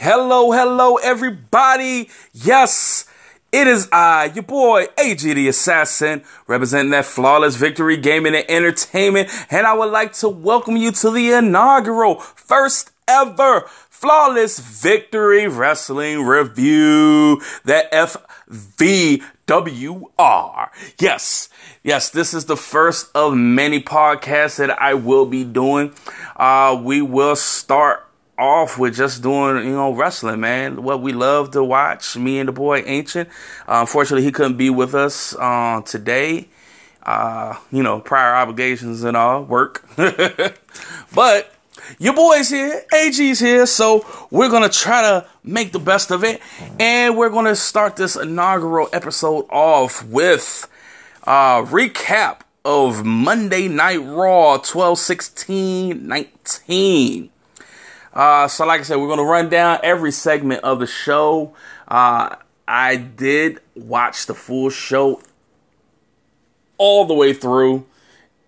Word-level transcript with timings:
Hello, 0.00 0.52
hello, 0.52 0.94
everybody. 0.98 2.08
Yes, 2.32 3.04
it 3.50 3.66
is 3.66 3.88
I, 3.90 4.30
your 4.32 4.44
boy, 4.44 4.86
AG 4.96 5.34
the 5.34 5.48
Assassin, 5.48 6.22
representing 6.46 6.92
that 6.92 7.04
flawless 7.04 7.56
victory 7.56 7.96
gaming 7.96 8.36
and 8.36 8.48
entertainment. 8.48 9.28
And 9.50 9.66
I 9.66 9.72
would 9.72 9.90
like 9.90 10.12
to 10.18 10.28
welcome 10.28 10.76
you 10.76 10.92
to 10.92 11.10
the 11.10 11.32
inaugural 11.32 12.20
first 12.20 12.92
ever 13.08 13.62
flawless 13.90 14.60
victory 14.60 15.48
wrestling 15.48 16.22
review, 16.22 17.42
the 17.64 17.88
FVWR. 18.48 20.68
Yes, 21.00 21.48
yes, 21.82 22.10
this 22.10 22.34
is 22.34 22.44
the 22.44 22.56
first 22.56 23.10
of 23.16 23.34
many 23.34 23.82
podcasts 23.82 24.58
that 24.58 24.80
I 24.80 24.94
will 24.94 25.26
be 25.26 25.42
doing. 25.42 25.92
Uh, 26.36 26.80
we 26.80 27.02
will 27.02 27.34
start 27.34 28.07
off 28.38 28.78
with 28.78 28.96
just 28.96 29.22
doing, 29.22 29.64
you 29.64 29.72
know, 29.72 29.92
wrestling, 29.92 30.40
man. 30.40 30.82
What 30.82 31.02
we 31.02 31.12
love 31.12 31.50
to 31.52 31.64
watch, 31.64 32.16
me 32.16 32.38
and 32.38 32.48
the 32.48 32.52
boy 32.52 32.82
Ancient. 32.86 33.28
Uh, 33.66 33.80
unfortunately, 33.80 34.24
he 34.24 34.32
couldn't 34.32 34.56
be 34.56 34.70
with 34.70 34.94
us 34.94 35.34
uh, 35.36 35.82
today. 35.84 36.48
Uh, 37.02 37.56
you 37.72 37.82
know, 37.82 38.00
prior 38.00 38.34
obligations 38.34 39.02
and 39.02 39.16
all, 39.16 39.42
work. 39.42 39.84
but 41.14 41.52
your 41.98 42.12
boy's 42.12 42.50
here, 42.50 42.84
AG's 42.94 43.40
here, 43.40 43.64
so 43.66 44.04
we're 44.30 44.50
gonna 44.50 44.68
try 44.68 45.02
to 45.02 45.26
make 45.42 45.72
the 45.72 45.78
best 45.78 46.10
of 46.10 46.22
it. 46.22 46.42
And 46.78 47.16
we're 47.16 47.30
gonna 47.30 47.56
start 47.56 47.96
this 47.96 48.14
inaugural 48.14 48.88
episode 48.92 49.46
off 49.48 50.04
with 50.04 50.68
a 51.22 51.62
recap 51.64 52.40
of 52.64 53.04
Monday 53.04 53.68
Night 53.68 54.04
Raw 54.04 54.58
12 54.58 54.98
16 54.98 56.06
19. 56.06 57.30
Uh, 58.18 58.48
so, 58.48 58.66
like 58.66 58.80
I 58.80 58.82
said, 58.82 58.96
we're 58.96 59.06
going 59.06 59.20
to 59.20 59.24
run 59.24 59.48
down 59.48 59.78
every 59.84 60.10
segment 60.10 60.64
of 60.64 60.80
the 60.80 60.88
show. 60.88 61.54
Uh, 61.86 62.34
I 62.66 62.96
did 62.96 63.60
watch 63.76 64.26
the 64.26 64.34
full 64.34 64.70
show 64.70 65.22
all 66.78 67.04
the 67.04 67.14
way 67.14 67.32
through. 67.32 67.86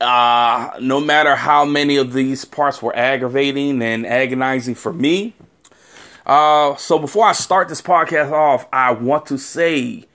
Uh, 0.01 0.71
no 0.81 0.99
matter 0.99 1.37
how 1.37 1.65
many 1.65 1.97
of 1.97 2.15
these 2.15 2.45
parts 2.45 2.83
were 2.83 2.97
aggravating 2.97 3.81
and 3.81 4.05
agonizing 4.05 4.75
for 4.75 4.93
me. 4.93 5.35
Uh, 6.27 6.75
so, 6.75 6.99
before 6.99 7.27
I 7.27 7.33
start 7.33 7.69
this 7.69 7.81
podcast 7.81 8.33
off, 8.33 8.67
I 8.73 8.91
want 8.91 9.27
to 9.27 9.39
say 9.39 10.07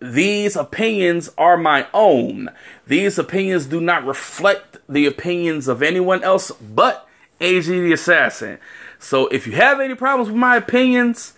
these 0.00 0.56
opinions 0.56 1.30
are 1.38 1.56
my 1.56 1.86
own. 1.94 2.50
These 2.88 3.20
opinions 3.20 3.66
do 3.66 3.80
not 3.80 4.04
reflect 4.04 4.78
the 4.88 5.06
opinions 5.06 5.68
of 5.68 5.80
anyone 5.80 6.24
else 6.24 6.50
but 6.50 7.05
AG 7.40 7.66
the 7.66 7.92
Assassin. 7.92 8.58
So 8.98 9.26
if 9.28 9.46
you 9.46 9.52
have 9.54 9.80
any 9.80 9.94
problems 9.94 10.30
with 10.30 10.38
my 10.38 10.56
opinions, 10.56 11.34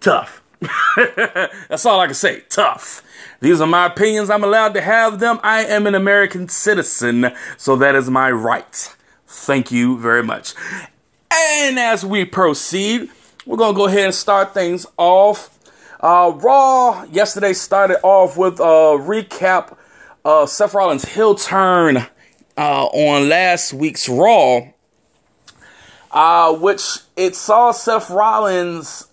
tough. 0.00 0.42
That's 0.96 1.84
all 1.86 2.00
I 2.00 2.06
can 2.06 2.14
say. 2.14 2.42
Tough. 2.48 3.02
These 3.40 3.60
are 3.60 3.66
my 3.66 3.86
opinions. 3.86 4.30
I'm 4.30 4.44
allowed 4.44 4.74
to 4.74 4.80
have 4.80 5.18
them. 5.18 5.40
I 5.42 5.64
am 5.64 5.86
an 5.86 5.94
American 5.94 6.48
citizen, 6.48 7.32
so 7.56 7.74
that 7.76 7.94
is 7.94 8.08
my 8.08 8.30
right. 8.30 8.94
Thank 9.26 9.72
you 9.72 9.98
very 9.98 10.22
much. 10.22 10.54
And 11.32 11.78
as 11.78 12.04
we 12.04 12.24
proceed, 12.24 13.10
we're 13.46 13.56
going 13.56 13.74
to 13.74 13.76
go 13.76 13.86
ahead 13.86 14.06
and 14.06 14.14
start 14.14 14.54
things 14.54 14.86
off. 14.96 15.58
Uh, 15.98 16.32
Raw 16.36 17.04
yesterday 17.04 17.52
started 17.52 17.98
off 18.02 18.36
with 18.36 18.60
a 18.60 18.98
recap 18.98 19.76
of 20.24 20.48
Seth 20.48 20.74
Rollins' 20.74 21.04
heel 21.04 21.34
turn 21.34 22.06
uh, 22.56 22.86
on 22.86 23.28
last 23.28 23.72
week's 23.72 24.08
Raw, 24.08 24.60
uh, 26.10 26.54
which 26.54 26.98
it 27.16 27.34
saw 27.34 27.72
Seth 27.72 28.10
Rollins 28.10 29.08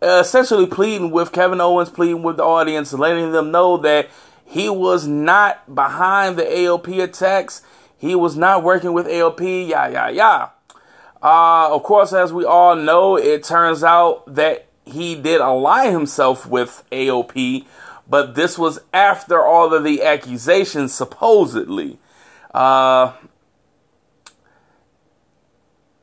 uh, 0.00 0.20
essentially 0.20 0.66
pleading 0.66 1.10
with 1.10 1.32
Kevin 1.32 1.60
Owens, 1.60 1.90
pleading 1.90 2.22
with 2.22 2.36
the 2.36 2.44
audience, 2.44 2.92
letting 2.92 3.32
them 3.32 3.50
know 3.50 3.76
that 3.78 4.08
he 4.44 4.68
was 4.70 5.06
not 5.06 5.74
behind 5.74 6.36
the 6.36 6.44
AOP 6.44 7.02
attacks. 7.02 7.62
He 7.98 8.14
was 8.14 8.36
not 8.36 8.62
working 8.62 8.92
with 8.92 9.06
AOP, 9.06 9.68
yeah, 9.68 9.88
yeah, 9.88 10.08
yeah. 10.08 10.48
Uh, 11.22 11.74
of 11.74 11.82
course, 11.82 12.12
as 12.12 12.32
we 12.32 12.44
all 12.44 12.76
know, 12.76 13.16
it 13.16 13.42
turns 13.42 13.82
out 13.82 14.22
that 14.32 14.68
he 14.84 15.16
did 15.16 15.40
align 15.40 15.92
himself 15.92 16.46
with 16.46 16.84
AOP, 16.92 17.66
but 18.08 18.36
this 18.36 18.56
was 18.56 18.78
after 18.94 19.44
all 19.44 19.74
of 19.74 19.84
the 19.84 20.02
accusations, 20.02 20.94
supposedly. 20.94 21.98
Uh, 22.52 23.12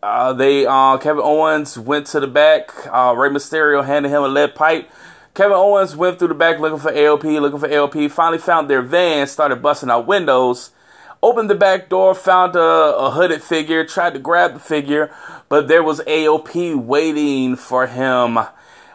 uh, 0.03 0.33
they 0.33 0.65
uh, 0.65 0.97
Kevin 0.97 1.23
Owens 1.23 1.77
went 1.77 2.07
to 2.07 2.19
the 2.19 2.27
back. 2.27 2.71
Uh, 2.87 3.13
Rey 3.17 3.29
Mysterio 3.29 3.83
handed 3.85 4.09
him 4.09 4.23
a 4.23 4.27
lead 4.27 4.55
pipe. 4.55 4.89
Kevin 5.33 5.57
Owens 5.57 5.95
went 5.95 6.19
through 6.19 6.29
the 6.29 6.33
back 6.33 6.59
looking 6.59 6.79
for 6.79 6.91
AOP, 6.91 7.41
looking 7.41 7.59
for 7.59 7.67
AOP. 7.67 8.09
Finally 8.11 8.37
found 8.37 8.69
their 8.69 8.81
van, 8.81 9.27
started 9.27 9.61
busting 9.61 9.89
out 9.89 10.07
windows. 10.07 10.71
Opened 11.23 11.49
the 11.49 11.55
back 11.55 11.89
door, 11.89 12.13
found 12.13 12.55
a, 12.55 12.59
a 12.59 13.11
hooded 13.11 13.41
figure, 13.41 13.83
tried 13.83 14.13
to 14.13 14.19
grab 14.19 14.53
the 14.53 14.59
figure, 14.59 15.11
but 15.49 15.67
there 15.67 15.81
was 15.81 15.99
AOP 16.01 16.75
waiting 16.75 17.55
for 17.55 17.87
him. 17.87 18.37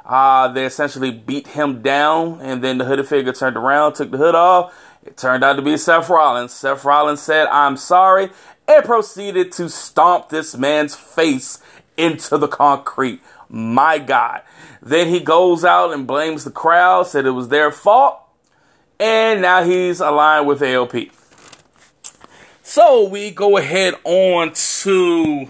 Uh, 0.04 0.48
they 0.48 0.64
essentially 0.64 1.10
beat 1.10 1.48
him 1.48 1.82
down, 1.82 2.40
and 2.40 2.62
then 2.62 2.78
the 2.78 2.84
hooded 2.84 3.08
figure 3.08 3.32
turned 3.32 3.56
around, 3.56 3.94
took 3.94 4.10
the 4.10 4.16
hood 4.16 4.34
off, 4.34 4.72
it 5.10 5.16
turned 5.16 5.42
out 5.42 5.54
to 5.54 5.62
be 5.62 5.76
Seth 5.76 6.08
Rollins. 6.08 6.52
Seth 6.52 6.84
Rollins 6.84 7.20
said, 7.20 7.48
I'm 7.48 7.76
sorry, 7.76 8.30
and 8.68 8.84
proceeded 8.84 9.50
to 9.52 9.68
stomp 9.68 10.28
this 10.28 10.56
man's 10.56 10.94
face 10.94 11.58
into 11.96 12.38
the 12.38 12.46
concrete. 12.46 13.20
My 13.48 13.98
God. 13.98 14.42
Then 14.80 15.08
he 15.08 15.18
goes 15.18 15.64
out 15.64 15.92
and 15.92 16.06
blames 16.06 16.44
the 16.44 16.52
crowd, 16.52 17.08
said 17.08 17.26
it 17.26 17.32
was 17.32 17.48
their 17.48 17.72
fault, 17.72 18.20
and 19.00 19.42
now 19.42 19.64
he's 19.64 19.98
aligned 20.00 20.46
with 20.46 20.60
AOP. 20.60 21.10
So 22.62 23.08
we 23.08 23.32
go 23.32 23.56
ahead 23.56 23.94
on 24.04 24.52
to 24.52 25.48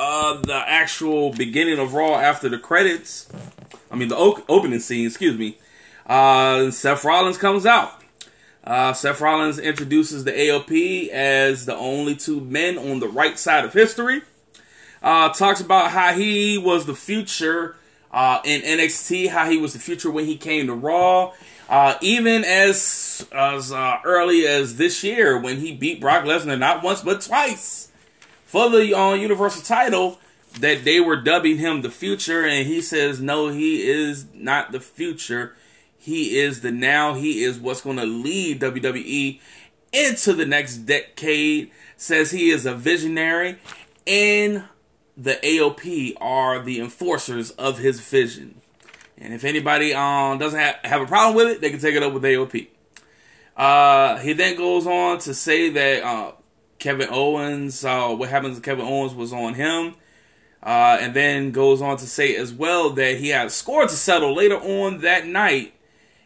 uh, 0.00 0.40
the 0.40 0.64
actual 0.66 1.32
beginning 1.32 1.78
of 1.78 1.94
Raw 1.94 2.16
after 2.16 2.48
the 2.48 2.58
credits. 2.58 3.28
I 3.88 3.94
mean, 3.94 4.08
the 4.08 4.16
opening 4.16 4.80
scene, 4.80 5.06
excuse 5.06 5.38
me. 5.38 5.58
Uh, 6.06 6.72
Seth 6.72 7.04
Rollins 7.04 7.38
comes 7.38 7.64
out. 7.64 7.97
Uh, 8.68 8.92
Seth 8.92 9.22
Rollins 9.22 9.58
introduces 9.58 10.24
the 10.24 10.32
AOP 10.32 11.08
as 11.08 11.64
the 11.64 11.74
only 11.74 12.14
two 12.14 12.38
men 12.38 12.76
on 12.76 13.00
the 13.00 13.08
right 13.08 13.38
side 13.38 13.64
of 13.64 13.72
history. 13.72 14.20
Uh, 15.02 15.30
talks 15.30 15.62
about 15.62 15.90
how 15.90 16.12
he 16.12 16.58
was 16.58 16.84
the 16.84 16.94
future 16.94 17.76
uh, 18.12 18.40
in 18.44 18.60
NXT, 18.60 19.30
how 19.30 19.48
he 19.48 19.56
was 19.56 19.72
the 19.72 19.78
future 19.78 20.10
when 20.10 20.26
he 20.26 20.36
came 20.36 20.66
to 20.66 20.74
Raw. 20.74 21.32
Uh, 21.66 21.96
even 22.02 22.44
as 22.44 23.26
as 23.32 23.72
uh, 23.72 24.00
early 24.04 24.46
as 24.46 24.76
this 24.76 25.02
year 25.02 25.38
when 25.38 25.60
he 25.60 25.74
beat 25.74 25.98
Brock 25.98 26.24
Lesnar 26.24 26.58
not 26.58 26.82
once 26.82 27.00
but 27.00 27.22
twice 27.22 27.88
for 28.44 28.68
the 28.68 28.94
uh, 28.94 29.14
Universal 29.14 29.62
title, 29.62 30.18
that 30.60 30.84
they 30.84 31.00
were 31.00 31.16
dubbing 31.16 31.56
him 31.56 31.80
the 31.80 31.90
future, 31.90 32.44
and 32.44 32.66
he 32.66 32.82
says 32.82 33.18
no, 33.18 33.48
he 33.48 33.88
is 33.88 34.26
not 34.34 34.72
the 34.72 34.80
future. 34.80 35.54
He 36.08 36.38
is 36.38 36.62
the 36.62 36.72
now. 36.72 37.12
He 37.12 37.44
is 37.44 37.58
what's 37.58 37.82
going 37.82 37.98
to 37.98 38.06
lead 38.06 38.62
WWE 38.62 39.40
into 39.92 40.32
the 40.32 40.46
next 40.46 40.78
decade. 40.78 41.70
Says 41.98 42.30
he 42.30 42.48
is 42.48 42.64
a 42.64 42.74
visionary, 42.74 43.58
and 44.06 44.64
the 45.18 45.34
AOP 45.34 46.14
are 46.18 46.62
the 46.62 46.80
enforcers 46.80 47.50
of 47.50 47.76
his 47.76 48.00
vision. 48.00 48.62
And 49.18 49.34
if 49.34 49.44
anybody 49.44 49.92
um, 49.92 50.38
doesn't 50.38 50.58
have, 50.58 50.76
have 50.82 51.02
a 51.02 51.06
problem 51.06 51.36
with 51.36 51.56
it, 51.56 51.60
they 51.60 51.68
can 51.68 51.78
take 51.78 51.94
it 51.94 52.02
up 52.02 52.14
with 52.14 52.22
AOP. 52.22 52.68
Uh, 53.54 54.16
he 54.16 54.32
then 54.32 54.56
goes 54.56 54.86
on 54.86 55.18
to 55.18 55.34
say 55.34 55.68
that 55.68 56.02
uh, 56.02 56.32
Kevin 56.78 57.08
Owens, 57.10 57.84
uh, 57.84 58.08
what 58.14 58.30
happens 58.30 58.56
to 58.56 58.62
Kevin 58.62 58.86
Owens 58.86 59.14
was 59.14 59.34
on 59.34 59.52
him. 59.52 59.94
Uh, 60.62 60.96
and 61.02 61.12
then 61.12 61.50
goes 61.50 61.82
on 61.82 61.98
to 61.98 62.06
say 62.06 62.34
as 62.34 62.50
well 62.50 62.88
that 62.90 63.18
he 63.18 63.28
had 63.28 63.48
a 63.48 63.50
score 63.50 63.82
to 63.82 63.94
settle 63.94 64.34
later 64.34 64.56
on 64.56 65.02
that 65.02 65.26
night 65.26 65.74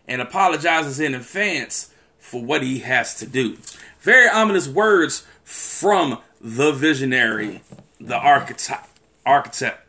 and 0.07 0.21
apologizes 0.21 1.01
in 1.01 1.15
advance 1.15 1.93
for 2.19 2.43
what 2.43 2.63
he 2.63 2.81
has 2.81 3.15
to 3.17 3.27
do. 3.27 3.59
Very 4.01 4.29
ominous 4.29 4.69
words 4.69 5.27
from 5.45 6.19
the 6.41 6.73
visionary, 6.73 7.63
the 8.01 8.17
architect, 8.17 8.89
architect 9.25 9.87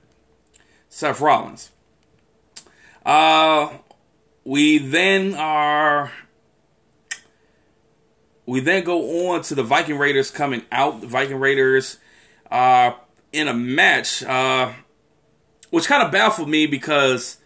Seth 0.90 1.20
Rollins. 1.20 1.72
Uh, 3.06 3.70
we 4.44 4.78
then 4.78 5.34
are 5.36 6.12
we 8.46 8.60
then 8.60 8.84
go 8.84 9.32
on 9.32 9.42
to 9.44 9.56
the 9.56 9.64
Viking 9.64 9.98
Raiders 9.98 10.30
coming 10.30 10.64
out. 10.72 11.02
The 11.02 11.08
Viking 11.08 11.40
Raiders 11.40 11.98
uh, 12.52 12.92
in 13.32 13.48
a 13.48 13.54
match, 13.54 14.24
uh, 14.24 14.74
which 15.70 15.88
kind 15.88 16.04
of 16.04 16.12
baffled 16.12 16.50
me 16.50 16.68
because 16.68 17.38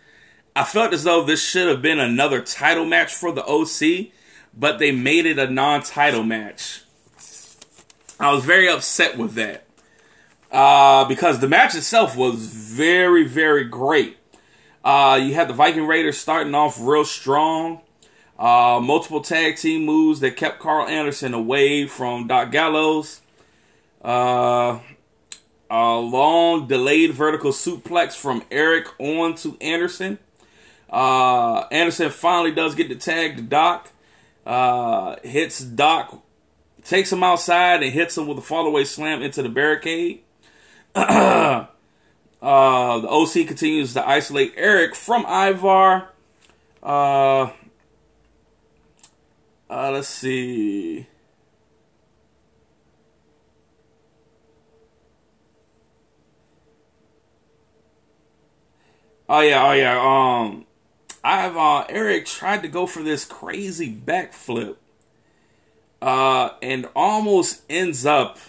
I 0.57 0.63
felt 0.63 0.92
as 0.92 1.04
though 1.04 1.24
this 1.24 1.44
should 1.44 1.68
have 1.68 1.83
been 1.83 2.00
another 2.00 2.42
title 2.42 2.83
match 2.83 3.13
for 3.13 3.31
the 3.31 3.45
OC, 3.45 4.07
but 4.57 4.80
they 4.80 4.92
made 4.92 5.27
it 5.27 5.38
a 5.38 5.48
non 5.48 5.83
title 5.83 6.24
match. 6.24 6.81
I 8.19 8.33
was 8.33 8.44
very 8.44 8.68
upset 8.68 9.19
with 9.19 9.36
that. 9.36 9.65
uh, 10.51 11.06
because 11.06 11.39
the 11.39 11.48
match 11.48 11.75
itself 11.75 12.15
was 12.18 12.48
very, 12.48 13.24
very 13.24 13.65
great. 13.65 14.18
Uh, 14.83 15.19
you 15.21 15.36
had 15.36 15.48
the 15.48 15.54
Viking 15.54 15.86
Raiders 15.86 16.18
starting 16.18 16.56
off 16.56 16.77
real 16.80 17.06
strong. 17.06 17.81
Uh, 18.39 18.80
multiple 18.81 19.21
tag 19.21 19.57
team 19.57 19.86
moves 19.86 20.21
that 20.21 20.38
kept 20.38 20.59
Karl 20.59 20.88
Anderson 20.88 21.36
away 21.36 21.86
from 21.86 22.25
Doc 22.27 22.51
Gallows. 22.51 23.21
Uh, 24.04 24.80
a 25.69 25.95
long 25.98 26.68
delayed 26.68 27.12
vertical 27.12 27.51
suplex 27.51 28.13
from 28.13 28.44
Erik 28.50 28.88
on 29.00 29.36
to 29.36 29.56
Anderson. 29.62 30.18
Uh, 30.89 31.66
Anderson 31.72 32.10
finally 32.10 32.51
does 32.51 32.75
get 32.75 32.89
the 32.89 32.95
tag 32.95 33.38
to 33.38 33.42
Doc. 33.42 33.92
Uh, 34.45 35.18
hits 35.24 35.60
Doc, 35.60 36.24
takes 36.84 37.12
him 37.12 37.22
outside 37.22 37.84
and 37.84 37.92
hits 37.92 38.18
him 38.18 38.28
with 38.28 38.38
a 38.38 38.42
fallaway 38.42 38.86
slam 38.86 39.22
into 39.22 39.44
the 39.44 39.50
barricade. 39.50 40.22
uh, 40.95 41.66
the 42.42 43.10
OC 43.10 43.48
continues 43.48 43.94
to 43.94 44.07
isolate 44.07 44.54
Erik 44.56 44.95
from 44.95 45.25
Ivar. 45.25 46.10
Uh, 46.81 47.50
uh, 49.69 49.92
let's 49.92 50.07
see. 50.07 51.07
Oh 59.30 59.42
yeah, 59.42 59.68
oh 59.68 59.74
yeah. 59.74 60.00
Um, 60.00 60.67
I've 61.24 61.58
uh, 61.58 61.86
Erik 61.90 62.25
tried 62.25 62.62
to 62.62 62.68
go 62.68 62.86
for 62.86 63.04
this 63.04 63.25
crazy 63.25 63.94
backflip, 63.94 64.75
uh, 66.02 66.52
and 66.62 66.88
almost 66.96 67.64
ends 67.69 68.06
up 68.06 68.40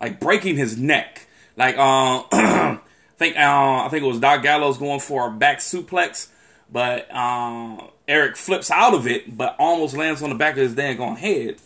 like 0.00 0.20
breaking 0.20 0.56
his 0.56 0.76
neck. 0.76 1.26
Like, 1.56 1.76
um, 1.76 2.24
I 2.32 2.80
think 3.16 3.36
uh, 3.36 3.84
I 3.84 3.88
think 3.90 4.04
it 4.04 4.08
was 4.08 4.20
Doc 4.20 4.42
Gallows 4.42 4.78
going 4.78 5.00
for 5.00 5.28
a 5.28 5.30
back 5.30 5.58
suplex, 5.58 6.28
but 6.70 7.08
uh, 7.10 7.78
Erik 8.06 8.36
flips 8.36 8.70
out 8.70 8.94
of 8.94 9.06
it, 9.06 9.36
but 9.36 9.56
almost 9.58 9.96
lands 9.96 10.22
on 10.22 10.30
the 10.30 10.36
back 10.36 10.54
of 10.54 10.62
his 10.62 10.74
dang 10.74 11.16
head. 11.16 11.56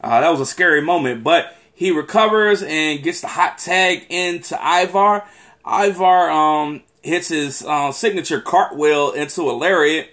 Uh, 0.00 0.20
that 0.20 0.30
was 0.30 0.40
a 0.40 0.46
scary 0.46 0.82
moment, 0.82 1.24
but 1.24 1.56
he 1.72 1.90
recovers 1.90 2.62
and 2.62 3.02
gets 3.02 3.20
the 3.20 3.28
hot 3.28 3.58
tag 3.58 4.06
into 4.10 4.54
Ivar. 4.54 5.26
Ivar 5.66 6.30
um, 6.30 6.82
hits 7.04 7.28
his 7.28 7.62
uh, 7.64 7.92
signature 7.92 8.40
cartwheel 8.40 9.12
into 9.12 9.42
a 9.42 9.52
lariat. 9.52 10.10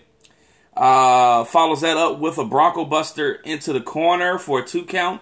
Uh, 0.76 1.44
follows 1.46 1.82
that 1.82 1.98
up 1.98 2.20
with 2.20 2.38
a 2.38 2.46
Bronco 2.46 2.86
Buster 2.86 3.34
into 3.34 3.72
the 3.74 3.82
corner 3.82 4.38
for 4.38 4.60
a 4.60 4.66
two 4.66 4.84
count. 4.84 5.22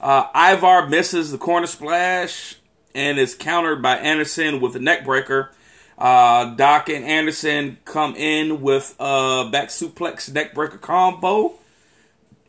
Uh, 0.00 0.26
Ivar 0.34 0.88
misses 0.88 1.32
the 1.32 1.38
corner 1.38 1.66
splash 1.66 2.56
and 2.94 3.18
is 3.18 3.34
countered 3.34 3.82
by 3.82 3.96
Anderson 3.96 4.60
with 4.60 4.76
a 4.76 4.78
neck 4.78 5.04
breaker. 5.04 5.50
Uh, 5.98 6.54
Doc 6.54 6.88
and 6.88 7.04
Anderson 7.04 7.78
come 7.84 8.14
in 8.14 8.62
with 8.62 8.94
a 8.98 9.48
back 9.50 9.68
suplex 9.68 10.32
neck 10.32 10.54
breaker 10.54 10.78
combo 10.78 11.54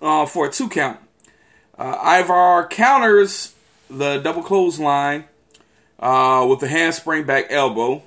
uh, 0.02 0.26
for 0.26 0.48
a 0.48 0.52
two 0.52 0.70
count. 0.70 1.00
Uh, 1.78 2.20
Ivar 2.22 2.68
counters 2.68 3.56
the 3.90 4.20
double 4.20 4.44
clothesline 4.44 5.26
uh, 6.00 6.46
with 6.48 6.60
the 6.60 6.68
handspring 6.68 7.26
back 7.26 7.48
elbow. 7.50 8.04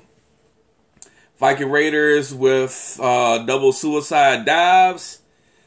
Viking 1.45 1.71
Raiders 1.71 2.33
with 2.33 2.99
uh, 3.03 3.37
double 3.45 3.71
suicide 3.71 4.47
dives. 4.47 5.21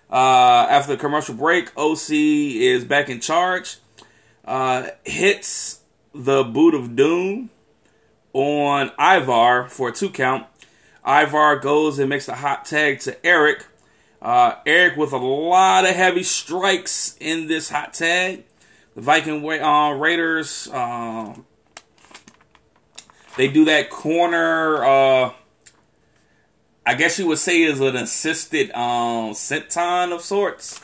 Uh, 0.10 0.66
after 0.68 0.94
the 0.94 0.98
commercial 0.98 1.36
break, 1.36 1.72
OC 1.78 2.10
is 2.10 2.84
back 2.84 3.10
in 3.10 3.20
charge. 3.20 3.78
Uh, 4.44 4.88
hits 5.06 5.82
the 6.16 6.44
boot 6.44 6.74
of 6.74 6.96
doom 6.96 7.52
on 8.34 8.90
Ivar 9.00 9.70
for 9.70 9.90
a 9.90 9.92
two 9.92 10.10
count. 10.10 10.48
Ivar 11.06 11.58
goes 11.58 12.00
and 12.00 12.10
makes 12.10 12.28
a 12.28 12.38
hot 12.38 12.66
tag 12.66 13.00
to 13.02 13.24
Erik. 13.24 13.64
Uh, 14.20 14.56
Erik 14.66 14.98
with 14.98 15.14
a 15.14 15.18
lot 15.18 15.88
of 15.88 15.96
heavy 15.96 16.24
strikes 16.24 17.16
in 17.20 17.46
this 17.46 17.70
hot 17.70 17.94
tag. 17.94 18.46
The 18.96 19.02
Viking 19.02 19.48
uh, 19.48 19.92
Raiders, 19.92 20.70
uh, 20.74 21.36
they 23.38 23.48
do 23.48 23.66
that 23.66 23.92
corner 23.92 24.84
uh, 24.84 25.34
I 26.88 26.94
guess 26.94 27.20
you 27.20 27.28
would 27.28 27.38
say 27.38 27.64
is 27.64 27.82
an 27.82 27.98
assisted 27.98 28.72
um 28.72 29.34
senton 29.34 30.14
of 30.14 30.22
sorts, 30.22 30.80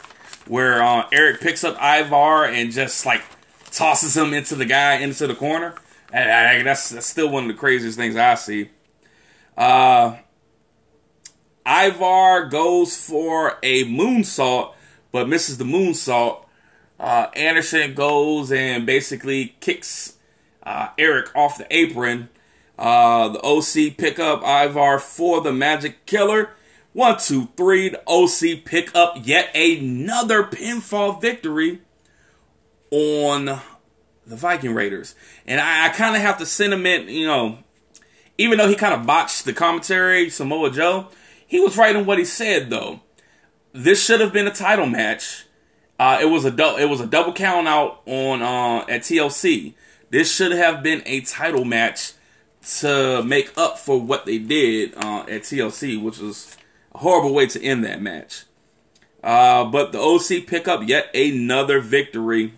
where 0.48 0.84
uh, 0.84 1.08
Erik 1.14 1.40
picks 1.40 1.64
up 1.64 1.78
Ivar 1.82 2.46
and 2.46 2.74
just 2.74 3.06
like 3.06 3.22
tosses 3.72 4.18
him 4.18 4.34
into 4.34 4.56
the 4.56 4.66
guy 4.66 4.96
into 4.96 5.28
the 5.28 5.34
corner. 5.34 5.76
That's, 6.12 6.90
that's 6.90 7.08
still 7.08 7.30
one 7.30 7.46
of 7.46 7.48
the 7.48 7.56
craziest 7.56 7.98
things 7.98 8.18
I 8.18 8.36
see. 8.36 8.70
Uh, 9.58 10.18
Ivar 11.66 12.50
goes 12.50 12.98
for 12.98 13.58
a 13.64 13.86
moonsault, 13.86 14.74
but 15.14 15.30
misses 15.30 15.58
the 15.58 15.64
moonsault. 15.64 16.44
Uh, 17.00 17.28
Anderson 17.34 17.94
goes 17.94 18.52
and 18.52 18.86
basically 18.86 19.56
kicks 19.62 20.18
uh, 20.64 20.90
Erik 20.98 21.34
off 21.34 21.58
the 21.58 21.68
apron 21.76 22.28
uh, 22.78 23.30
the 23.30 23.42
OC 23.42 23.98
pick 23.98 24.20
up 24.20 24.44
Ivar 24.44 25.00
for 25.00 25.42
the 25.42 25.54
Magic 25.54 26.06
Killer. 26.06 26.52
One, 26.94 27.18
two, 27.20 27.50
three. 27.58 27.90
The 27.90 28.04
OC 28.08 28.66
pick 28.66 28.96
up 28.96 29.18
yet 29.22 29.56
another 29.56 30.44
pinfall 30.44 31.20
victory 31.22 31.82
on 32.92 33.46
the 34.26 34.36
Viking 34.36 34.74
Raiders. 34.74 35.16
And 35.46 35.60
I, 35.60 35.88
I 35.88 35.90
kind 35.90 36.16
of 36.16 36.22
have 36.22 36.38
to 36.38 36.46
sentiment, 36.46 37.10
you 37.10 37.26
know, 37.26 37.60
even 38.38 38.58
though 38.58 38.68
he 38.68 38.76
kind 38.76 38.94
of 38.94 39.06
botched 39.06 39.46
the 39.46 39.54
commentary, 39.54 40.30
Samoa 40.30 40.72
Joe, 40.72 41.08
he 41.46 41.60
was 41.60 41.78
right 41.78 41.96
in 41.96 42.06
what 42.06 42.18
he 42.18 42.26
said 42.26 42.70
though. 42.70 43.02
This 43.74 44.04
should 44.04 44.22
have 44.22 44.34
been 44.34 44.48
a 44.48 44.54
title 44.54 44.86
match. 44.86 45.46
Uh, 46.00 46.20
it 46.22 46.26
was 46.26 46.46
a 46.46 46.52
du- 46.52 46.78
it 46.78 46.90
was 46.90 47.00
a 47.00 47.08
double 47.08 47.34
count 47.34 47.68
out 47.68 48.02
on 48.06 48.42
uh, 48.42 48.86
at 48.90 49.02
TLC. 49.02 49.74
This 50.10 50.34
should 50.34 50.52
have 50.52 50.84
been 50.84 51.02
a 51.06 51.22
title 51.22 51.66
match 51.66 52.14
to 52.66 53.24
make 53.24 53.56
up 53.58 53.78
for 53.78 54.00
what 54.00 54.26
they 54.26 54.38
did 54.38 54.96
uh, 54.96 55.22
at 55.22 55.44
TLC, 55.44 56.02
which 56.02 56.20
was 56.20 56.58
a 56.94 57.00
horrible 57.00 57.34
way 57.34 57.46
to 57.48 57.62
end 57.62 57.84
that 57.84 58.02
match. 58.02 58.44
Uh, 59.24 59.66
but 59.66 59.92
the 59.92 60.00
OC 60.00 60.48
pick 60.48 60.68
up 60.68 60.88
yet 60.88 61.14
another 61.16 61.80
victory 61.80 62.54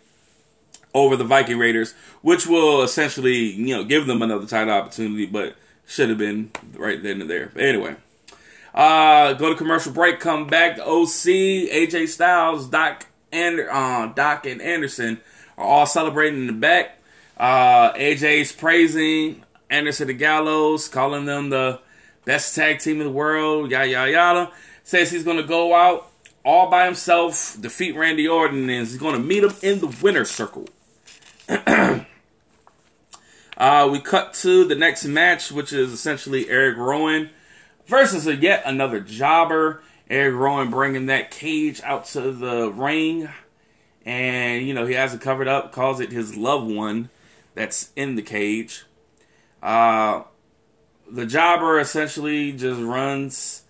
over 0.93 1.15
the 1.15 1.23
Viking 1.23 1.57
Raiders, 1.57 1.93
which 2.21 2.47
will 2.47 2.81
essentially, 2.81 3.51
you 3.51 3.75
know, 3.75 3.83
give 3.83 4.07
them 4.07 4.21
another 4.21 4.47
title 4.47 4.73
opportunity, 4.73 5.25
but 5.25 5.55
should 5.85 6.09
have 6.09 6.17
been 6.17 6.51
right 6.73 7.01
then 7.03 7.21
and 7.21 7.29
there. 7.29 7.51
But 7.53 7.63
anyway, 7.63 7.95
uh, 8.73 9.33
go 9.33 9.49
to 9.49 9.55
commercial 9.55 9.91
break, 9.91 10.19
come 10.19 10.47
back. 10.47 10.77
The 10.77 10.85
OC, 10.85 11.69
AJ 11.71 12.07
Styles, 12.07 12.67
Doc 12.67 13.05
and 13.31 13.59
uh, 13.59 14.07
Doc 14.07 14.45
and 14.45 14.61
Anderson 14.61 15.19
are 15.57 15.65
all 15.65 15.85
celebrating 15.85 16.41
in 16.41 16.47
the 16.47 16.53
back. 16.53 16.99
Uh, 17.37 17.93
AJ's 17.93 18.51
praising 18.51 19.44
Anderson 19.69 20.07
the 20.07 20.13
Gallows, 20.13 20.87
calling 20.87 21.25
them 21.25 21.49
the 21.49 21.79
best 22.25 22.55
tag 22.55 22.79
team 22.79 22.99
in 22.99 23.07
the 23.07 23.13
world, 23.13 23.71
yada 23.71 23.87
yada 23.87 24.11
yada. 24.11 24.51
Says 24.83 25.11
he's 25.11 25.23
gonna 25.23 25.43
go 25.43 25.73
out 25.75 26.11
all 26.43 26.69
by 26.69 26.85
himself, 26.85 27.57
defeat 27.59 27.95
Randy 27.95 28.27
Orton, 28.27 28.69
and 28.69 28.87
he's 28.87 28.97
gonna 28.97 29.19
meet 29.19 29.43
him 29.43 29.53
in 29.61 29.79
the 29.79 29.95
winner's 30.01 30.29
circle. 30.29 30.67
uh, 31.49 32.05
we 33.91 33.99
cut 33.99 34.33
to 34.35 34.65
the 34.65 34.75
next 34.75 35.05
match, 35.05 35.51
which 35.51 35.73
is 35.73 35.91
essentially 35.91 36.49
Eric 36.49 36.77
Rowan 36.77 37.29
versus 37.87 38.27
a 38.27 38.35
yet 38.35 38.63
another 38.65 38.99
jobber. 38.99 39.81
Eric 40.07 40.35
Rowan 40.35 40.69
bringing 40.69 41.07
that 41.07 41.31
cage 41.31 41.81
out 41.83 42.05
to 42.05 42.31
the 42.31 42.71
ring, 42.71 43.27
and 44.05 44.67
you 44.67 44.73
know 44.73 44.85
he 44.85 44.93
has 44.93 45.15
it 45.15 45.21
covered 45.21 45.47
up, 45.47 45.71
calls 45.71 45.99
it 45.99 46.11
his 46.11 46.37
loved 46.37 46.71
one 46.71 47.09
that's 47.55 47.91
in 47.95 48.15
the 48.15 48.21
cage. 48.21 48.85
Uh, 49.65 50.21
the 51.11 51.25
jobber 51.25 51.79
essentially 51.79 52.51
just 52.51 52.79
runs. 52.79 53.63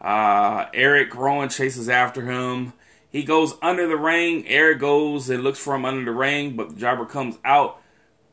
Uh, 0.00 0.66
Eric 0.72 1.16
Rowan 1.16 1.48
chases 1.48 1.88
after 1.88 2.22
him. 2.22 2.72
He 3.10 3.24
goes 3.24 3.54
under 3.60 3.88
the 3.88 3.96
ring. 3.96 4.46
Eric 4.46 4.78
goes 4.78 5.28
and 5.28 5.42
looks 5.42 5.58
for 5.58 5.74
him 5.74 5.84
under 5.84 6.04
the 6.04 6.16
ring, 6.16 6.54
but 6.54 6.70
the 6.70 6.76
jobber 6.76 7.04
comes 7.04 7.38
out 7.44 7.82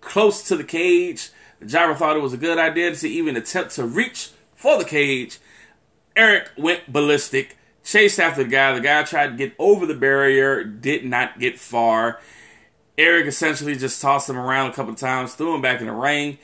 close 0.01 0.47
to 0.49 0.55
the 0.55 0.63
cage. 0.63 1.31
The 1.59 1.65
jobber 1.65 1.95
thought 1.95 2.15
it 2.15 2.21
was 2.21 2.33
a 2.33 2.37
good 2.37 2.59
idea 2.59 2.93
to 2.95 3.09
even 3.09 3.35
attempt 3.35 3.71
to 3.71 3.85
reach 3.85 4.29
for 4.53 4.77
the 4.77 4.85
cage. 4.85 5.39
Eric 6.15 6.51
went 6.59 6.93
ballistic, 6.93 7.57
chased 7.83 8.19
after 8.19 8.43
the 8.43 8.49
guy. 8.49 8.75
The 8.75 8.81
guy 8.81 9.01
tried 9.01 9.31
to 9.31 9.35
get 9.35 9.55
over 9.57 9.87
the 9.87 9.95
barrier, 9.95 10.63
did 10.63 11.05
not 11.05 11.39
get 11.39 11.57
far. 11.57 12.21
Eric 12.99 13.25
essentially 13.25 13.75
just 13.75 13.99
tossed 13.99 14.29
him 14.29 14.37
around 14.37 14.69
a 14.69 14.73
couple 14.73 14.93
times, 14.93 15.33
threw 15.33 15.55
him 15.55 15.61
back 15.61 15.81
in 15.81 15.87
the 15.87 15.93
ring 15.93 16.37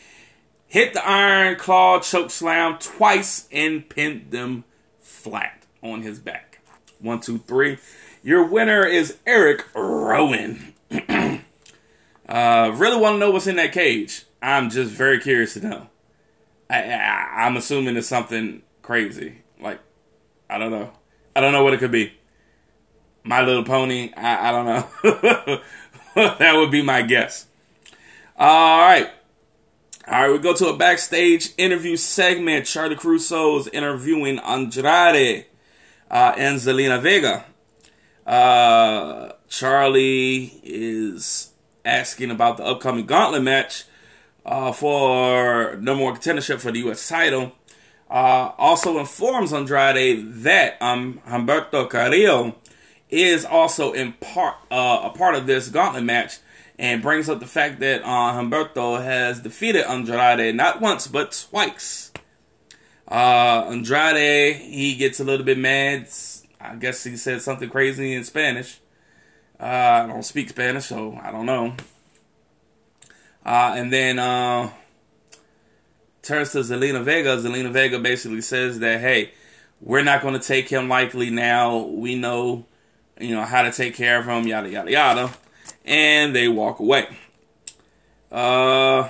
hit 0.76 0.94
the 0.94 1.08
Iron 1.08 1.56
Claw 1.56 2.02
choke 2.02 2.30
slam 2.30 2.78
twice 2.80 3.48
and 3.50 3.88
pinned 3.88 4.32
them 4.32 4.66
flat 5.00 5.66
on 5.82 6.02
his 6.02 6.20
back. 6.20 6.60
One, 7.00 7.22
two, 7.22 7.38
three. 7.38 7.78
Your 8.24 8.44
winner 8.44 8.86
is 8.86 9.18
Eric 9.26 9.74
Rowan. 9.74 10.74
uh, 10.92 12.72
really 12.76 12.98
want 13.00 13.16
to 13.16 13.20
know 13.20 13.32
what's 13.32 13.48
in 13.48 13.56
that 13.56 13.72
cage. 13.72 14.26
I'm 14.42 14.70
just 14.70 14.92
very 14.92 15.18
curious 15.22 15.54
to 15.54 15.66
know. 15.66 15.88
I, 16.70 16.92
I 16.92 17.46
I'm 17.46 17.56
assuming 17.56 17.96
it's 17.96 18.10
something 18.10 18.62
crazy. 18.82 19.44
Like 19.62 19.80
I 20.50 20.58
don't 20.58 20.72
know. 20.72 20.92
I 21.38 21.40
don't 21.40 21.54
know 21.54 21.64
what 21.64 21.74
it 21.74 21.80
could 21.80 21.92
be. 21.92 22.12
My 23.24 23.42
Little 23.46 23.64
Pony. 23.64 24.12
I, 24.18 24.50
I 24.50 24.52
don't 24.52 24.66
know. 24.66 25.62
that 26.16 26.56
would 26.58 26.70
be 26.70 26.82
my 26.82 27.02
guess. 27.02 27.46
All 28.38 28.82
right. 28.82 29.10
All 30.08 30.22
right, 30.22 30.32
we 30.32 30.38
go 30.38 30.54
to 30.54 30.68
a 30.68 30.78
backstage 30.78 31.50
interview 31.58 31.98
segment. 31.98 32.68
Charly 32.68 32.96
Caruso 32.96 33.58
is 33.58 33.68
interviewing 33.70 34.38
Andrade 34.38 35.46
uh, 36.12 36.34
and 36.38 36.60
Zelina 36.60 37.02
Vega. 37.02 37.44
Uh, 38.24 39.32
Charlie 39.50 40.62
is 40.62 41.54
asking 41.84 42.30
about 42.30 42.58
the 42.58 42.64
upcoming 42.64 43.08
gauntlet 43.08 43.42
match 43.42 43.86
uh, 44.46 44.72
for 44.72 45.76
number 45.78 46.04
one 46.04 46.16
contendership 46.16 46.60
for 46.60 46.72
the 46.72 46.80
U.S. 46.82 47.08
title. 47.08 47.54
Uh, 48.08 48.52
also 48.60 49.00
informs 49.00 49.54
Andrade 49.54 50.24
that 50.44 50.80
um, 50.84 51.20
Humberto 51.28 51.90
Carrillo 51.90 52.56
is 53.10 53.44
also 53.44 53.92
in 53.92 54.14
part 54.14 54.58
uh, 54.70 55.10
a 55.12 55.18
part 55.18 55.34
of 55.34 55.48
this 55.48 55.70
gauntlet 55.70 56.04
match, 56.04 56.38
and 56.78 57.02
brings 57.02 57.30
up 57.30 57.40
the 57.40 57.46
fact 57.46 57.80
that 57.80 58.04
uh, 58.04 58.34
Humberto 58.34 59.02
has 59.04 59.42
defeated 59.42 59.86
Andrade 59.86 60.56
not 60.56 60.82
once 60.82 61.08
but 61.08 61.48
twice. 61.50 62.12
Uh, 63.08 63.66
Andrade 63.70 64.56
he 64.56 64.96
gets 64.96 65.20
a 65.20 65.24
little 65.24 65.46
bit 65.46 65.58
mad. 65.58 66.08
I 66.60 66.76
guess 66.76 67.04
he 67.04 67.18
said 67.18 67.42
something 67.42 67.70
crazy 67.70 68.14
in 68.14 68.24
Spanish. 68.24 68.80
Uh, 69.60 70.04
I 70.04 70.08
don't 70.08 70.24
speak 70.24 70.50
Spanish, 70.50 70.86
so 70.86 71.18
I 71.22 71.32
don't 71.32 71.46
know. 71.46 71.76
Uh, 73.46 73.76
and 73.78 73.94
then 73.94 74.20
uh, 74.20 74.72
turns 76.24 76.52
to 76.54 76.60
Zelina 76.60 77.04
Vega. 77.04 77.38
Zelina 77.38 77.72
Vega 77.72 78.00
basically 78.00 78.42
says 78.42 78.80
that, 78.80 79.00
hey, 79.00 79.32
we're 79.80 80.04
not 80.04 80.22
going 80.22 80.34
to 80.34 80.46
take 80.46 80.68
him 80.68 80.90
likely 80.90 81.30
now. 81.30 81.78
We 81.78 82.16
know, 82.16 82.66
you 83.20 83.36
know, 83.36 83.44
how 83.44 83.62
to 83.62 83.72
take 83.72 83.96
care 83.96 84.20
of 84.20 84.26
him, 84.26 84.48
yada, 84.48 84.70
yada, 84.70 84.92
yada. 84.92 85.32
And 85.86 86.36
they 86.36 86.48
walk 86.48 86.80
away. 86.80 87.08
Uh, 88.32 89.10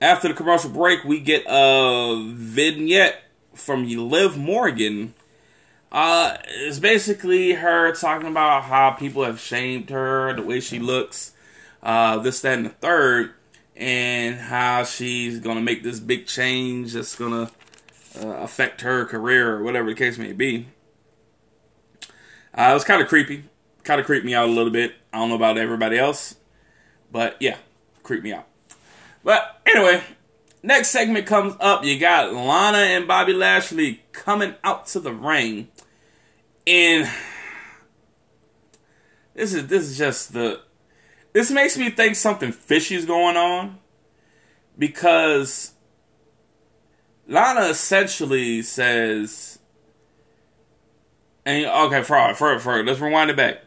after 0.00 0.28
the 0.28 0.34
commercial 0.34 0.70
break, 0.70 1.04
we 1.04 1.20
get 1.20 1.44
a 1.48 2.22
vignette 2.34 3.22
from 3.54 3.88
Liv 3.88 4.36
Morgan. 4.36 5.14
Uh, 5.90 6.36
it's 6.48 6.80
basically 6.80 7.52
her 7.52 7.92
talking 7.92 8.28
about 8.28 8.64
how 8.64 8.90
people 8.90 9.24
have 9.24 9.40
shamed 9.40 9.90
her, 9.90 10.34
the 10.34 10.42
way 10.42 10.58
she 10.58 10.80
looks, 10.80 11.32
uh, 11.82 12.18
this, 12.18 12.40
that, 12.40 12.58
and 12.58 12.66
the 12.66 12.70
third 12.70 13.32
and 13.76 14.36
how 14.36 14.84
she's 14.84 15.40
gonna 15.40 15.60
make 15.60 15.82
this 15.82 16.00
big 16.00 16.26
change 16.26 16.92
that's 16.92 17.16
gonna 17.16 17.50
uh, 18.20 18.28
affect 18.28 18.82
her 18.82 19.04
career 19.04 19.56
or 19.56 19.62
whatever 19.62 19.88
the 19.88 19.94
case 19.94 20.18
may 20.18 20.32
be. 20.32 20.68
Uh, 22.56 22.68
it 22.70 22.74
was 22.74 22.84
kind 22.84 23.02
of 23.02 23.08
creepy, 23.08 23.44
kind 23.84 24.00
of 24.00 24.06
creeped 24.06 24.26
me 24.26 24.34
out 24.34 24.48
a 24.48 24.52
little 24.52 24.72
bit. 24.72 24.94
I 25.12 25.18
don't 25.18 25.28
know 25.28 25.36
about 25.36 25.58
everybody 25.58 25.98
else, 25.98 26.36
but 27.12 27.36
yeah, 27.40 27.56
creeped 28.02 28.24
me 28.24 28.32
out. 28.32 28.46
But 29.22 29.60
anyway, 29.66 30.02
next 30.62 30.88
segment 30.88 31.26
comes 31.26 31.54
up. 31.60 31.84
You 31.84 31.98
got 31.98 32.34
Lana 32.34 32.78
and 32.78 33.06
Bobby 33.06 33.32
Lashley 33.32 34.02
coming 34.12 34.54
out 34.64 34.86
to 34.88 35.00
the 35.00 35.12
ring, 35.12 35.68
and 36.66 37.08
this 39.34 39.54
is 39.54 39.66
this 39.68 39.84
is 39.84 39.98
just 39.98 40.32
the 40.32 40.60
this 41.32 41.50
makes 41.50 41.76
me 41.76 41.90
think 41.90 42.16
something 42.16 42.52
fishy 42.52 42.94
is 42.94 43.04
going 43.04 43.36
on 43.36 43.78
because 44.78 45.72
Lana 47.26 47.68
essentially 47.68 48.62
says, 48.62 49.58
and 51.44 51.66
okay, 51.66 52.02
for 52.02 52.34
for 52.34 52.58
for 52.58 52.84
let's 52.84 53.00
rewind 53.00 53.30
it 53.30 53.36
back. 53.36 53.62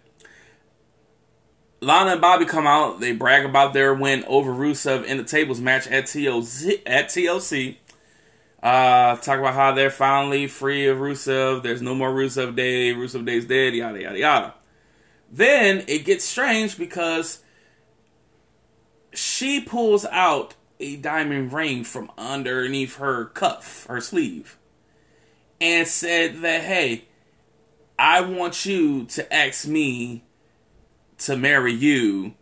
Lana 1.79 2.13
and 2.13 2.22
Bobby 2.22 2.46
come 2.46 2.65
out. 2.65 3.00
They 3.00 3.12
brag 3.12 3.46
about 3.46 3.74
their 3.74 3.93
win 3.93 4.24
over 4.27 4.51
Rusev 4.51 5.05
in 5.05 5.17
the 5.17 5.24
tables 5.24 5.62
match 5.62 5.88
at 5.88 6.05
TLC. 6.05 6.81
At 6.86 7.07
TLC, 7.07 7.77
uh, 8.63 9.15
talk 9.17 9.39
about 9.39 9.53
how 9.53 9.74
they're 9.74 9.91
finally 9.91 10.48
free 10.48 10.88
of 10.88 10.98
Rusev. 10.98 11.62
There's 11.62 11.81
no 11.81 11.93
more 11.93 12.12
Rusev 12.12 12.55
Day. 12.55 12.93
Rusev 12.93 13.25
Day's 13.25 13.46
dead. 13.46 13.75
Yada 13.75 14.01
yada 14.01 14.17
yada. 14.17 14.53
Then 15.31 15.84
it 15.88 16.05
gets 16.05 16.25
strange 16.25 16.77
because 16.77 17.41
she 19.13 19.60
pulls 19.60 20.05
out 20.05 20.55
a 20.79 20.96
diamond 20.96 21.53
ring 21.53 21.84
from 21.84 22.12
underneath 22.17 22.98
her 22.98 23.25
cuff, 23.25 23.86
her 23.88 24.00
sleeve, 24.00 24.57
and 25.60 25.88
said 25.88 26.41
that, 26.41 26.62
hey, 26.62 27.05
I 27.98 28.22
want 28.22 28.65
you 28.65 29.05
to 29.05 29.34
ask 29.34 29.67
me 29.67 30.24
to 31.19 31.38
marry 31.38 31.74
you. 31.74 32.33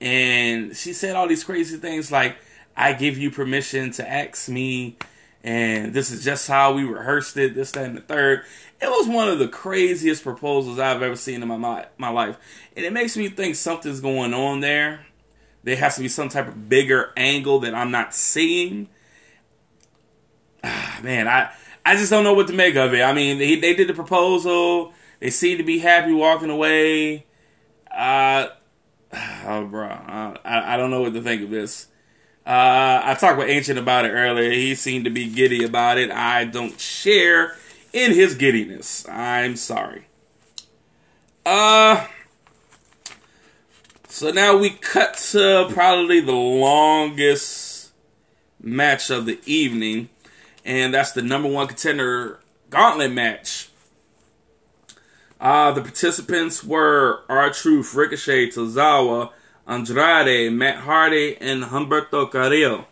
And 0.00 0.76
she 0.76 0.92
said 0.92 1.16
all 1.16 1.28
these 1.28 1.44
crazy 1.44 1.76
things 1.76 2.10
like, 2.10 2.36
I 2.76 2.92
give 2.92 3.18
you 3.18 3.30
permission 3.30 3.90
to 3.92 4.10
ask 4.10 4.48
me, 4.48 4.96
and 5.44 5.92
this 5.92 6.10
is 6.10 6.24
just 6.24 6.48
how 6.48 6.72
we 6.72 6.84
rehearsed 6.84 7.36
it, 7.36 7.54
this, 7.54 7.72
that, 7.72 7.84
and 7.84 7.96
the 7.96 8.00
third. 8.00 8.42
It 8.80 8.88
was 8.88 9.06
one 9.08 9.28
of 9.28 9.38
the 9.38 9.48
craziest 9.48 10.22
proposals 10.22 10.78
I've 10.78 11.02
ever 11.02 11.16
seen 11.16 11.42
in 11.42 11.48
my, 11.48 11.86
my 11.98 12.08
life. 12.08 12.36
And 12.76 12.84
it 12.84 12.92
makes 12.92 13.16
me 13.16 13.28
think 13.28 13.54
something's 13.54 14.00
going 14.00 14.34
on 14.34 14.60
there 14.60 15.06
there 15.64 15.76
has 15.76 15.96
to 15.96 16.02
be 16.02 16.08
some 16.08 16.28
type 16.28 16.48
of 16.48 16.68
bigger 16.68 17.12
angle 17.16 17.60
that 17.60 17.74
I'm 17.74 17.90
not 17.90 18.14
seeing. 18.14 18.88
Ah, 20.64 21.00
man, 21.02 21.28
I 21.28 21.52
I 21.84 21.96
just 21.96 22.10
don't 22.10 22.24
know 22.24 22.34
what 22.34 22.48
to 22.48 22.52
make 22.52 22.76
of 22.76 22.94
it. 22.94 23.02
I 23.02 23.12
mean, 23.12 23.38
they 23.38 23.56
they 23.56 23.74
did 23.74 23.88
the 23.88 23.94
proposal. 23.94 24.92
They 25.20 25.30
seem 25.30 25.58
to 25.58 25.64
be 25.64 25.78
happy 25.78 26.12
walking 26.12 26.50
away. 26.50 27.26
Uh, 27.94 28.48
oh, 29.46 29.66
bro, 29.66 29.88
I 29.88 30.74
I 30.74 30.76
don't 30.76 30.90
know 30.90 31.02
what 31.02 31.14
to 31.14 31.22
think 31.22 31.42
of 31.42 31.50
this. 31.50 31.86
Uh, 32.44 33.00
I 33.04 33.14
talked 33.14 33.38
with 33.38 33.48
Ancient 33.48 33.78
about 33.78 34.04
it 34.04 34.10
earlier. 34.10 34.50
He 34.50 34.74
seemed 34.74 35.04
to 35.04 35.10
be 35.10 35.28
giddy 35.28 35.62
about 35.62 35.98
it. 35.98 36.10
I 36.10 36.44
don't 36.44 36.78
share 36.80 37.56
in 37.92 38.12
his 38.12 38.34
giddiness. 38.34 39.08
I'm 39.08 39.54
sorry. 39.54 40.06
Uh, 41.46 42.06
so 44.08 44.30
now 44.30 44.56
we 44.56 44.70
cut 44.70 45.16
to 45.30 45.68
probably 45.70 46.20
the 46.20 46.32
longest 46.32 47.92
match 48.60 49.10
of 49.10 49.26
the 49.26 49.38
evening, 49.46 50.08
and 50.64 50.92
that's 50.94 51.12
the 51.12 51.22
number 51.22 51.48
one 51.48 51.68
contender 51.68 52.40
gauntlet 52.70 53.12
match. 53.12 53.68
Uh, 55.42 55.72
the 55.72 55.80
participants 55.80 56.62
were 56.62 57.24
R-Truth, 57.28 57.94
Ricochet, 57.96 58.50
Tozawa, 58.50 59.32
Andrade, 59.66 60.52
Matt 60.52 60.76
Hardy, 60.76 61.36
and 61.40 61.64
Humberto 61.64 62.30
Carrillo. 62.30 62.86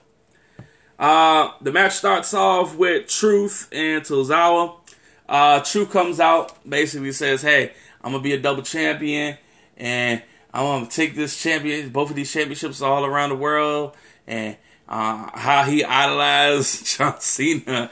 Uh, 0.99 1.52
the 1.61 1.71
match 1.71 1.92
starts 1.92 2.35
off 2.35 2.76
with 2.76 3.07
Truth 3.07 3.69
and 3.71 4.02
Tozawa. 4.02 4.80
Uh, 5.28 5.61
Truth 5.61 5.92
comes 5.92 6.19
out, 6.19 6.69
basically 6.69 7.12
says, 7.12 7.42
"Hey, 7.42 7.73
I'm 8.02 8.11
gonna 8.11 8.23
be 8.23 8.33
a 8.33 8.40
double 8.40 8.64
champion, 8.64 9.38
and 9.76 10.21
I'm 10.52 10.64
going 10.64 10.87
to 10.88 10.92
take 10.92 11.14
this 11.14 11.40
champion, 11.40 11.90
both 11.90 12.11
of 12.11 12.16
these 12.16 12.33
championships 12.33 12.83
all 12.83 13.04
around 13.04 13.28
the 13.28 13.37
world, 13.37 13.97
and 14.26 14.57
uh, 14.90 15.30
how 15.38 15.62
he 15.62 15.85
idolized 15.85 16.85
John 16.99 17.20
Cena 17.20 17.90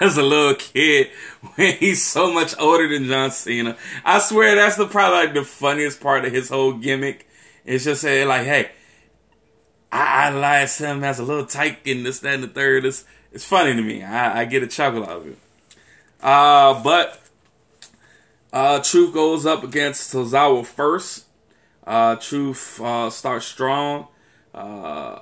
as 0.00 0.16
a 0.16 0.22
little 0.22 0.56
kid 0.56 1.10
when 1.54 1.76
he's 1.76 2.02
so 2.02 2.32
much 2.32 2.54
older 2.58 2.88
than 2.88 3.06
John 3.06 3.30
Cena. 3.30 3.76
I 4.04 4.18
swear 4.18 4.56
that's 4.56 4.76
the 4.76 4.86
probably 4.86 5.18
like 5.18 5.34
the 5.34 5.44
funniest 5.44 6.00
part 6.00 6.24
of 6.24 6.32
his 6.32 6.48
whole 6.48 6.72
gimmick. 6.72 7.28
It's 7.64 7.84
just 7.84 8.02
saying 8.02 8.26
like, 8.26 8.44
hey, 8.44 8.70
I 9.92 10.26
idolized 10.26 10.80
him 10.80 11.04
as 11.04 11.20
a 11.20 11.24
little 11.24 11.46
tyke 11.46 11.86
and 11.86 12.04
this, 12.04 12.18
that, 12.20 12.34
and 12.34 12.42
the 12.42 12.48
third. 12.48 12.84
It's, 12.84 13.04
it's 13.30 13.44
funny 13.44 13.74
to 13.74 13.82
me. 13.82 14.02
I, 14.02 14.40
I 14.40 14.44
get 14.44 14.64
a 14.64 14.66
chuckle 14.66 15.04
out 15.04 15.18
of 15.18 15.26
it. 15.28 15.38
Uh, 16.20 16.82
but 16.82 17.20
uh, 18.52 18.82
Truth 18.82 19.14
goes 19.14 19.46
up 19.46 19.62
against 19.62 20.12
Tozawa 20.12 20.66
first. 20.66 21.26
Uh, 21.86 22.16
Truth 22.16 22.80
uh, 22.80 23.10
starts 23.10 23.46
strong. 23.46 24.08
Uh, 24.52 25.20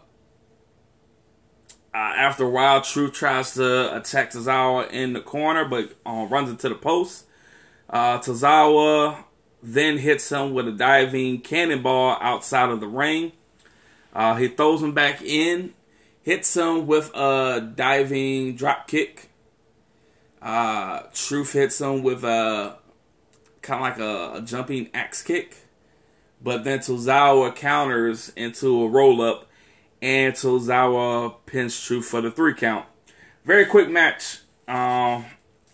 uh, 1.92 1.96
after 1.96 2.44
a 2.44 2.48
while, 2.48 2.80
Truth 2.82 3.14
tries 3.14 3.54
to 3.54 3.96
attack 3.96 4.30
Tozawa 4.30 4.90
in 4.90 5.12
the 5.12 5.20
corner, 5.20 5.64
but 5.64 5.96
uh, 6.06 6.26
runs 6.30 6.50
into 6.50 6.68
the 6.68 6.74
post. 6.76 7.26
Uh, 7.88 8.18
Tozawa 8.18 9.24
then 9.62 9.98
hits 9.98 10.30
him 10.30 10.54
with 10.54 10.68
a 10.68 10.72
diving 10.72 11.40
cannonball 11.40 12.16
outside 12.20 12.70
of 12.70 12.80
the 12.80 12.86
ring. 12.86 13.32
Uh, 14.14 14.36
he 14.36 14.48
throws 14.48 14.82
him 14.82 14.92
back 14.92 15.20
in, 15.22 15.74
hits 16.22 16.56
him 16.56 16.86
with 16.86 17.10
a 17.14 17.72
diving 17.74 18.54
drop 18.54 18.86
kick. 18.86 19.30
Uh, 20.40 21.02
Truth 21.12 21.52
hits 21.52 21.80
him 21.80 22.02
with 22.02 22.22
a 22.24 22.76
kind 23.62 23.84
of 23.84 23.90
like 23.90 23.98
a, 23.98 24.38
a 24.38 24.42
jumping 24.42 24.90
axe 24.94 25.22
kick. 25.22 25.56
But 26.42 26.64
then 26.64 26.78
Tozawa 26.78 27.54
counters 27.54 28.30
into 28.36 28.84
a 28.84 28.88
roll 28.88 29.20
up 29.20 29.49
and 30.02 30.34
Tozawa 30.34 31.34
pins 31.46 31.80
Truth 31.82 32.06
for 32.06 32.20
the 32.20 32.30
three 32.30 32.54
count. 32.54 32.86
Very 33.44 33.66
quick 33.66 33.88
match. 33.88 34.38
Um, 34.68 35.24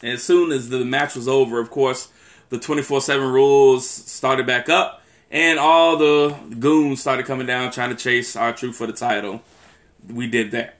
as 0.02 0.22
soon 0.22 0.52
as 0.52 0.68
the 0.68 0.84
match 0.84 1.14
was 1.14 1.28
over, 1.28 1.60
of 1.60 1.70
course, 1.70 2.08
the 2.48 2.58
24 2.58 3.00
7 3.00 3.28
rules 3.28 3.88
started 3.88 4.46
back 4.46 4.68
up, 4.68 5.02
and 5.30 5.58
all 5.58 5.96
the 5.96 6.36
goons 6.58 7.00
started 7.00 7.26
coming 7.26 7.46
down 7.46 7.70
trying 7.72 7.90
to 7.90 7.96
chase 7.96 8.36
R-Truth 8.36 8.76
for 8.76 8.86
the 8.86 8.92
title. 8.92 9.42
We 10.08 10.26
did 10.28 10.52
that. 10.52 10.76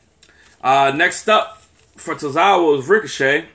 Uh, 0.63 0.93
next 0.95 1.29
up 1.29 1.63
for 1.97 2.15
Tozawa 2.15 2.77
was 2.77 2.89
Ricochet. 2.89 3.47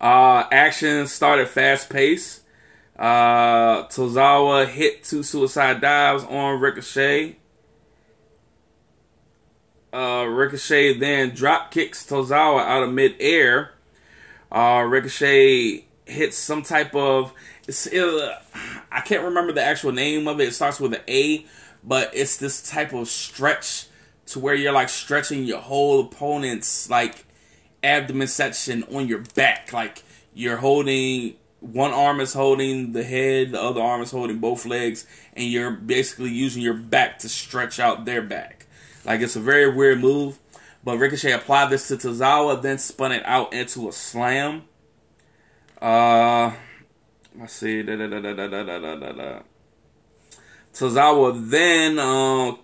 Uh, 0.00 0.44
action 0.50 1.06
started 1.06 1.48
fast 1.48 1.88
paced. 1.88 2.40
Uh, 2.98 3.84
Tozawa 3.84 4.66
hit 4.66 5.04
two 5.04 5.22
suicide 5.22 5.80
dives 5.80 6.24
on 6.24 6.60
Ricochet. 6.60 7.36
Uh, 9.92 10.24
Ricochet 10.24 10.98
then 10.98 11.30
drop 11.30 11.70
kicks 11.70 12.06
Tozawa 12.06 12.62
out 12.62 12.82
of 12.82 12.92
midair. 12.92 13.72
Uh, 14.50 14.84
Ricochet 14.88 15.84
hits 16.06 16.36
some 16.36 16.62
type 16.62 16.94
of. 16.94 17.32
It, 17.68 18.38
I 18.90 19.00
can't 19.00 19.24
remember 19.24 19.52
the 19.52 19.62
actual 19.62 19.92
name 19.92 20.26
of 20.28 20.40
it. 20.40 20.48
It 20.48 20.54
starts 20.54 20.80
with 20.80 20.94
an 20.94 21.02
A, 21.08 21.46
but 21.84 22.10
it's 22.14 22.36
this 22.38 22.68
type 22.68 22.92
of 22.92 23.08
stretch 23.08 23.86
to 24.26 24.38
where 24.38 24.54
you're 24.54 24.72
like 24.72 24.88
stretching 24.88 25.44
your 25.44 25.60
whole 25.60 26.00
opponent's 26.00 26.88
like 26.88 27.26
abdomen 27.82 28.28
section 28.28 28.84
on 28.84 29.08
your 29.08 29.22
back. 29.34 29.72
Like 29.72 30.02
you're 30.34 30.56
holding 30.56 31.36
one 31.60 31.92
arm 31.92 32.20
is 32.20 32.32
holding 32.32 32.92
the 32.92 33.04
head, 33.04 33.52
the 33.52 33.62
other 33.62 33.80
arm 33.80 34.02
is 34.02 34.10
holding 34.10 34.38
both 34.38 34.66
legs, 34.66 35.06
and 35.34 35.46
you're 35.46 35.70
basically 35.70 36.30
using 36.30 36.62
your 36.62 36.74
back 36.74 37.20
to 37.20 37.28
stretch 37.28 37.78
out 37.78 38.04
their 38.04 38.22
back. 38.22 38.61
Like 39.04 39.20
it's 39.20 39.36
a 39.36 39.40
very 39.40 39.70
weird 39.70 40.00
move. 40.00 40.38
But 40.84 40.98
Ricochet 40.98 41.32
applied 41.32 41.70
this 41.70 41.88
to 41.88 41.96
Tozawa, 41.96 42.60
then 42.60 42.78
spun 42.78 43.12
it 43.12 43.22
out 43.24 43.52
into 43.52 43.88
a 43.88 43.92
slam. 43.92 44.64
Uh, 45.80 46.52
let's 47.38 47.52
see. 47.52 47.82
Da, 47.82 47.96
da, 47.96 48.08
da, 48.08 48.20
da, 48.20 48.46
da, 48.46 48.62
da, 48.62 48.96
da, 48.96 49.12
da. 49.12 49.40
Tozawa 50.74 51.50
then 51.50 51.98
uh, 51.98 52.56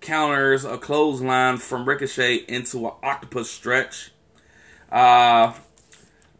counters 0.00 0.64
a 0.64 0.76
clothesline 0.76 1.58
from 1.58 1.88
Ricochet 1.88 2.44
into 2.48 2.86
an 2.86 2.92
octopus 3.02 3.50
stretch. 3.50 4.10
Uh, 4.90 5.54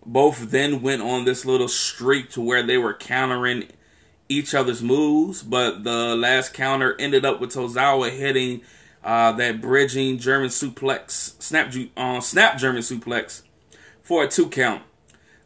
both 0.05 0.51
then 0.51 0.83
went 0.83 1.03
on 1.03 1.25
this 1.25 1.45
little 1.45 1.69
streak 1.69 2.31
to 2.31 2.41
where 2.41 2.63
they 2.63 2.79
were 2.79 2.95
countering 2.95 3.69
each 4.29 4.55
other's 4.55 4.83
moves, 4.83 5.43
but 5.43 5.85
the 5.85 6.17
last 6.17 6.53
counter 6.53 6.97
ended 6.99 7.25
up 7.25 7.41
with 7.41 7.55
Tozawa 7.55 8.11
hitting 8.11 8.63
uh, 9.09 9.33
that 9.33 9.63
bridging 9.63 10.19
German 10.19 10.51
suplex, 10.51 11.41
snap, 11.43 11.73
uh, 11.97 12.21
snap 12.21 12.59
German 12.59 12.83
suplex 12.83 13.41
for 14.03 14.23
a 14.25 14.29
two 14.29 14.51
count. 14.51 14.83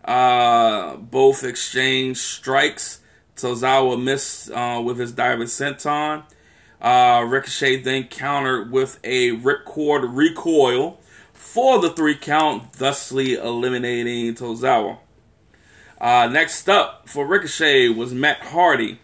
Uh, 0.05 0.97
both 0.97 1.45
exchange 1.45 2.17
strikes. 2.19 2.99
Tozawa 3.37 4.03
missed 4.03 4.51
uh, 4.51 4.83
with 4.85 4.99
his 4.99 5.13
diving 5.13 5.47
senton. 5.47 6.25
Uh, 6.81 7.25
Ricochet 7.25 7.83
then 7.83 8.09
countered 8.09 8.73
with 8.73 8.99
a 9.05 9.31
ripcord 9.31 10.11
recoil 10.13 11.01
for 11.33 11.81
the 11.81 11.91
three 11.91 12.17
count, 12.17 12.73
thusly 12.73 13.35
eliminating 13.35 14.35
Tozawa. 14.35 14.99
Uh, 16.01 16.27
next 16.27 16.69
up 16.69 17.09
for 17.09 17.25
Ricochet 17.25 17.91
was 17.91 18.13
Matt 18.13 18.41
Hardy. 18.41 18.99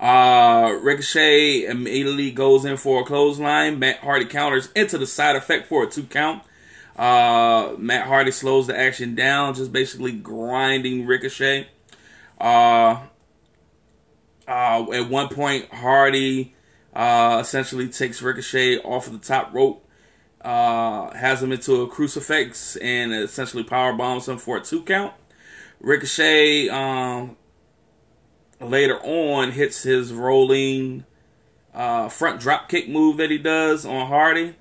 Uh, 0.00 0.76
Ricochet 0.82 1.66
immediately 1.66 2.30
goes 2.30 2.64
in 2.64 2.76
for 2.76 3.02
a 3.02 3.04
clothesline. 3.04 3.78
Matt 3.78 3.98
Hardy 3.98 4.26
counters 4.26 4.70
into 4.74 4.98
the 4.98 5.06
side 5.06 5.36
effect 5.36 5.66
for 5.66 5.84
a 5.84 5.86
two 5.86 6.04
count. 6.04 6.42
Uh, 6.96 7.74
Matt 7.78 8.06
Hardy 8.06 8.30
slows 8.30 8.66
the 8.66 8.78
action 8.78 9.14
down, 9.14 9.54
just 9.54 9.72
basically 9.72 10.12
grinding 10.12 11.06
Ricochet. 11.06 11.68
Uh, 12.40 13.00
uh, 14.46 14.86
at 14.92 15.08
one 15.08 15.28
point, 15.28 15.72
Hardy 15.72 16.54
uh, 16.94 17.38
essentially 17.40 17.88
takes 17.88 18.22
Ricochet 18.22 18.78
off 18.78 19.06
of 19.06 19.14
the 19.14 19.18
top 19.18 19.52
rope, 19.54 19.84
uh, 20.42 21.12
has 21.14 21.42
him 21.42 21.52
into 21.52 21.82
a 21.82 21.88
crucifix, 21.88 22.76
and 22.76 23.12
essentially 23.12 23.64
power 23.64 23.92
bombs 23.92 24.28
him 24.28 24.38
for 24.38 24.58
a 24.58 24.60
two 24.60 24.82
count. 24.82 25.14
Ricochet 25.80 26.68
um, 26.68 27.36
later 28.60 28.98
on 29.02 29.52
hits 29.52 29.82
his 29.82 30.12
rolling 30.12 31.04
uh, 31.74 32.08
front 32.08 32.40
drop 32.40 32.68
kick 32.68 32.88
move 32.88 33.16
that 33.16 33.30
he 33.30 33.38
does 33.38 33.84
on 33.84 34.06
Hardy. 34.06 34.54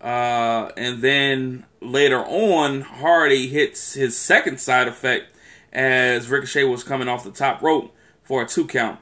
Uh, 0.00 0.70
and 0.76 1.02
then 1.02 1.66
later 1.80 2.20
on, 2.20 2.82
Hardy 2.82 3.48
hits 3.48 3.94
his 3.94 4.16
second 4.16 4.60
side 4.60 4.86
effect 4.86 5.34
as 5.72 6.28
Ricochet 6.28 6.64
was 6.64 6.84
coming 6.84 7.08
off 7.08 7.24
the 7.24 7.30
top 7.30 7.60
rope 7.62 7.94
for 8.22 8.42
a 8.42 8.46
two 8.46 8.66
count. 8.66 9.00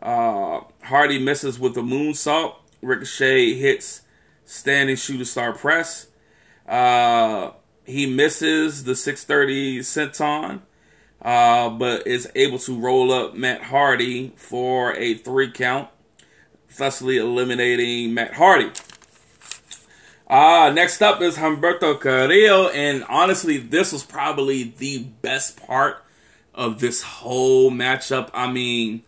Uh, 0.00 0.60
Hardy 0.82 1.18
misses 1.18 1.58
with 1.58 1.74
the 1.74 1.82
moonsault. 1.82 2.54
Ricochet 2.80 3.54
hits 3.54 4.02
standing 4.44 4.96
shooter 4.96 5.24
star 5.24 5.52
press. 5.52 6.06
Uh, 6.66 7.50
he 7.84 8.06
misses 8.06 8.84
the 8.84 8.94
630 8.94 9.80
senton 9.80 10.60
uh, 11.22 11.68
but 11.70 12.06
is 12.06 12.30
able 12.34 12.58
to 12.60 12.78
roll 12.78 13.12
up 13.12 13.34
Matt 13.34 13.62
Hardy 13.62 14.32
for 14.36 14.94
a 14.96 15.14
three 15.14 15.50
count, 15.50 15.88
thusly 16.70 17.18
eliminating 17.18 18.14
Matt 18.14 18.34
Hardy. 18.34 18.70
Uh, 20.26 20.70
next 20.72 21.02
up 21.02 21.20
is 21.20 21.36
Humberto 21.36 22.00
Carrillo, 22.00 22.68
and 22.68 23.04
honestly, 23.08 23.58
this 23.58 23.92
was 23.92 24.04
probably 24.04 24.74
the 24.78 24.98
best 25.22 25.60
part 25.66 26.04
of 26.54 26.78
this 26.78 27.02
whole 27.02 27.70
matchup. 27.70 28.30
I 28.32 28.50
mean, 28.50 29.02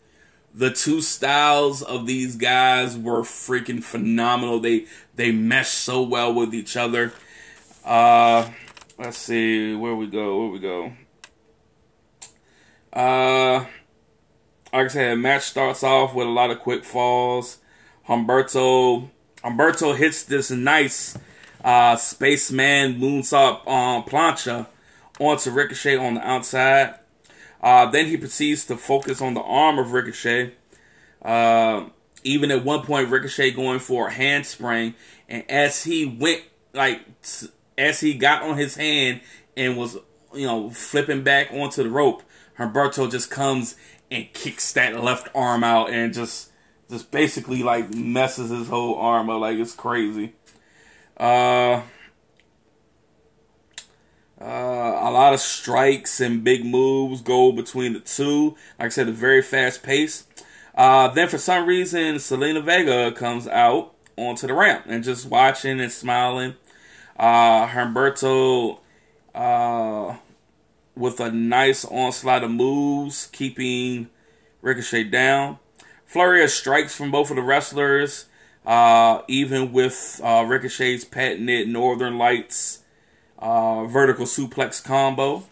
the 0.54 0.70
two 0.70 1.00
styles 1.00 1.80
of 1.80 2.06
these 2.06 2.36
guys 2.36 2.98
were 2.98 3.22
freaking 3.22 3.82
phenomenal. 3.82 4.60
They 4.60 4.86
they 5.14 5.32
mesh 5.32 5.68
so 5.68 6.02
well 6.02 6.34
with 6.34 6.54
each 6.54 6.76
other. 6.76 7.12
Uh, 7.84 8.50
let's 8.98 9.18
see 9.18 9.74
where 9.74 9.94
we 9.94 10.08
go. 10.08 10.40
Where 10.40 10.48
we 10.48 10.58
go. 10.58 10.92
Uh, 12.92 13.64
like 14.72 14.86
I 14.86 14.88
said, 14.88 15.12
the 15.12 15.16
match 15.16 15.42
starts 15.42 15.82
off 15.82 16.14
with 16.14 16.26
a 16.26 16.30
lot 16.30 16.50
of 16.50 16.60
quick 16.60 16.84
falls. 16.84 17.58
Humberto 18.08 19.08
Humberto 19.44 19.96
hits 19.96 20.22
this 20.24 20.50
nice 20.50 21.16
uh, 21.64 21.96
spaceman 21.96 23.00
moonsault 23.00 23.66
um, 23.66 24.04
plancha 24.04 24.66
onto 25.18 25.50
Ricochet 25.50 25.96
on 25.96 26.14
the 26.14 26.26
outside. 26.26 26.94
Uh, 27.60 27.90
then 27.90 28.06
he 28.06 28.16
proceeds 28.16 28.64
to 28.66 28.76
focus 28.76 29.20
on 29.20 29.34
the 29.34 29.40
arm 29.40 29.78
of 29.78 29.92
Ricochet. 29.92 30.52
Uh, 31.22 31.84
even 32.24 32.50
at 32.50 32.64
one 32.64 32.82
point, 32.82 33.08
Ricochet 33.08 33.52
going 33.52 33.78
for 33.78 34.08
a 34.08 34.12
handspring, 34.12 34.94
and 35.28 35.48
as 35.48 35.84
he 35.84 36.04
went, 36.04 36.42
like 36.72 37.02
as 37.76 38.00
he 38.00 38.14
got 38.14 38.42
on 38.42 38.56
his 38.56 38.76
hand 38.76 39.20
and 39.56 39.76
was, 39.76 39.96
you 40.34 40.46
know, 40.46 40.70
flipping 40.70 41.22
back 41.22 41.52
onto 41.52 41.82
the 41.82 41.90
rope, 41.90 42.22
Humberto 42.58 43.10
just 43.10 43.30
comes 43.30 43.76
and 44.10 44.32
kicks 44.32 44.72
that 44.74 45.02
left 45.02 45.28
arm 45.34 45.64
out 45.64 45.90
and 45.90 46.12
just 46.12 46.50
just 46.90 47.10
basically 47.10 47.62
like 47.62 47.92
messes 47.94 48.50
his 48.50 48.68
whole 48.68 48.96
arm 48.96 49.30
up 49.30 49.40
like 49.40 49.56
it's 49.56 49.74
crazy. 49.74 50.34
Uh, 51.16 51.82
uh, 54.40 54.44
a 54.44 55.10
lot 55.10 55.32
of 55.32 55.40
strikes 55.40 56.20
and 56.20 56.44
big 56.44 56.64
moves 56.64 57.22
go 57.22 57.52
between 57.52 57.92
the 57.94 58.00
two. 58.00 58.56
Like 58.78 58.86
I 58.86 58.88
said, 58.88 59.08
a 59.08 59.12
very 59.12 59.40
fast 59.40 59.82
pace. 59.82 60.26
Uh, 60.74 61.08
then 61.08 61.28
for 61.28 61.38
some 61.38 61.66
reason, 61.66 62.16
Zelina 62.16 62.62
Vega 62.62 63.12
comes 63.12 63.46
out 63.46 63.94
onto 64.16 64.46
the 64.46 64.54
ramp 64.54 64.84
and 64.86 65.04
just 65.04 65.26
watching 65.26 65.80
and 65.80 65.92
smiling. 65.92 66.54
Uh, 67.16 67.68
Humberto 67.68 68.78
uh, 69.34 70.16
with 70.96 71.20
a 71.20 71.30
nice 71.30 71.84
onslaught 71.84 72.44
of 72.44 72.50
moves, 72.50 73.28
keeping 73.32 74.08
Ricochet 74.60 75.04
down. 75.04 75.58
Flurry 76.06 76.44
of 76.44 76.50
strikes 76.50 76.94
from 76.94 77.10
both 77.10 77.30
of 77.30 77.36
the 77.36 77.42
wrestlers, 77.42 78.26
uh, 78.66 79.22
even 79.28 79.72
with 79.72 80.20
uh, 80.22 80.44
Ricochet's 80.46 81.04
patented 81.04 81.68
Northern 81.68 82.18
Lights 82.18 82.80
uh, 83.38 83.84
vertical 83.84 84.26
suplex 84.26 84.82
combo. 84.82 85.44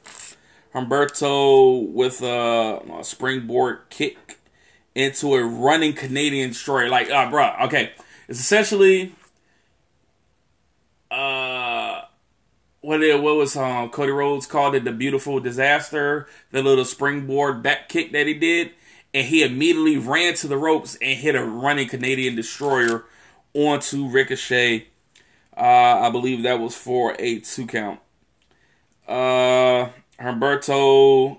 Humberto 0.74 1.90
with 1.90 2.22
a, 2.22 2.80
a, 3.00 3.02
springboard 3.02 3.80
kick 3.90 4.38
into 4.94 5.34
a 5.34 5.42
running 5.42 5.94
Canadian 5.94 6.50
destroyer. 6.50 6.88
Like, 6.88 7.10
uh, 7.10 7.28
bro, 7.28 7.52
okay. 7.62 7.90
It's 8.28 8.38
essentially 8.38 9.12
uh 11.10 11.59
what 12.80 13.02
it 13.02 13.22
what 13.22 13.36
was 13.36 13.56
um, 13.56 13.90
Cody 13.90 14.12
Rhodes 14.12 14.46
called 14.46 14.74
it 14.74 14.84
the 14.84 14.92
beautiful 14.92 15.40
disaster, 15.40 16.26
the 16.50 16.62
little 16.62 16.84
springboard 16.84 17.62
back 17.62 17.88
kick 17.88 18.12
that 18.12 18.26
he 18.26 18.34
did. 18.34 18.72
and 19.12 19.26
he 19.26 19.42
immediately 19.42 19.98
ran 19.98 20.34
to 20.34 20.48
the 20.48 20.56
ropes 20.56 20.96
and 21.00 21.18
hit 21.18 21.34
a 21.34 21.44
running 21.44 21.88
Canadian 21.88 22.36
destroyer 22.36 23.04
onto 23.54 24.08
Ricochet. 24.08 24.86
Uh, 25.56 25.60
I 25.60 26.10
believe 26.10 26.42
that 26.42 26.60
was 26.60 26.76
for 26.76 27.14
a 27.18 27.40
two 27.40 27.66
count. 27.66 28.00
Uh, 29.06 29.88
Humberto 30.20 31.38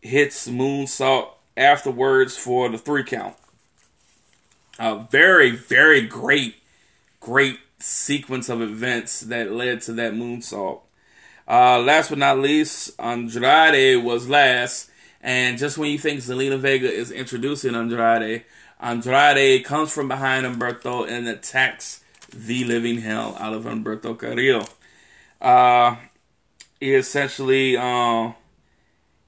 hits 0.00 0.48
moonsault 0.48 1.28
afterwards 1.56 2.36
for 2.36 2.68
the 2.68 2.78
three 2.78 3.04
count. 3.04 3.36
A 4.78 5.06
very, 5.10 5.50
very 5.50 6.00
great, 6.06 6.56
great 7.20 7.58
sequence 7.82 8.48
of 8.48 8.62
events 8.62 9.20
that 9.20 9.52
led 9.52 9.80
to 9.82 9.92
that 9.94 10.12
moonsault. 10.12 10.80
Uh, 11.48 11.78
last 11.80 12.08
but 12.08 12.18
not 12.18 12.38
least, 12.38 12.92
Andrade 12.98 14.02
was 14.02 14.28
last. 14.28 14.90
And 15.20 15.58
just 15.58 15.78
when 15.78 15.90
you 15.90 15.98
think 15.98 16.20
Zelina 16.20 16.58
Vega 16.58 16.90
is 16.90 17.10
introducing 17.10 17.74
Andrade, 17.74 18.44
Andrade 18.80 19.64
comes 19.64 19.92
from 19.92 20.08
behind 20.08 20.46
Humberto 20.46 21.08
and 21.08 21.28
attacks 21.28 22.02
the 22.32 22.64
living 22.64 23.00
hell 23.00 23.36
out 23.38 23.52
of 23.52 23.64
Humberto 23.64 24.18
Carrillo. 24.18 24.64
Uh, 25.40 25.96
he 26.80 26.94
essentially 26.94 27.76
uh, 27.76 28.32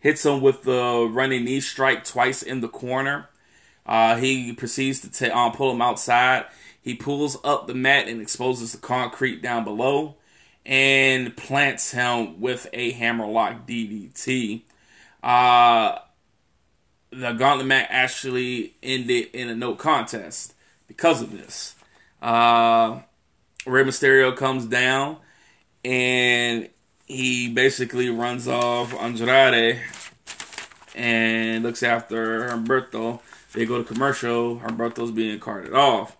hits 0.01 0.25
him 0.25 0.41
with 0.41 0.63
the 0.63 1.09
running 1.11 1.45
knee 1.45 1.61
strike 1.61 2.05
twice 2.05 2.43
in 2.43 2.61
the 2.61 2.69
corner. 2.69 3.29
Uh, 3.87 4.17
he 4.17 4.53
proceeds 4.53 5.01
to 5.01 5.11
t- 5.11 5.31
uh, 5.31 5.51
pull 5.51 5.73
him 5.73 5.83
outside. 5.83 6.47
He 6.85 6.95
pulls 6.95 7.39
up 7.43 7.67
the 7.67 7.75
mat 7.75 8.09
and 8.09 8.21
exposes 8.21 8.73
the 8.73 8.79
concrete 8.79 9.41
down 9.41 9.65
below 9.65 10.17
and 10.67 11.35
plants 11.35 11.93
him 11.93 12.43
with 12.43 12.69
a 12.75 12.91
hammerlock 12.91 13.67
DDT. 13.67 14.65
Uh, 15.23 15.99
the 17.11 17.33
gauntlet 17.33 17.67
match 17.67 17.87
actually 17.89 18.75
ended 18.83 19.29
in 19.33 19.49
a 19.49 19.55
no 19.55 19.75
contest 19.75 20.53
because 20.87 21.23
of 21.23 21.33
this. 21.33 21.75
Uh, 22.21 23.01
Rey 23.65 23.85
Mysterio 23.85 24.37
comes 24.37 24.67
down 24.67 25.17
and 25.87 26.69
he 27.07 27.49
basically 27.49 28.11
runs 28.11 28.47
off 28.47 28.93
Andrade 28.93 29.81
and 30.95 31.63
looks 31.63 31.83
after 31.83 32.51
Humberto. 32.51 33.21
They 33.55 33.65
go 33.65 33.79
to 33.79 33.85
commercial. 33.85 34.59
Humberto's 34.59 35.13
being 35.13 35.39
carted 35.39 35.73
off. 35.73 36.15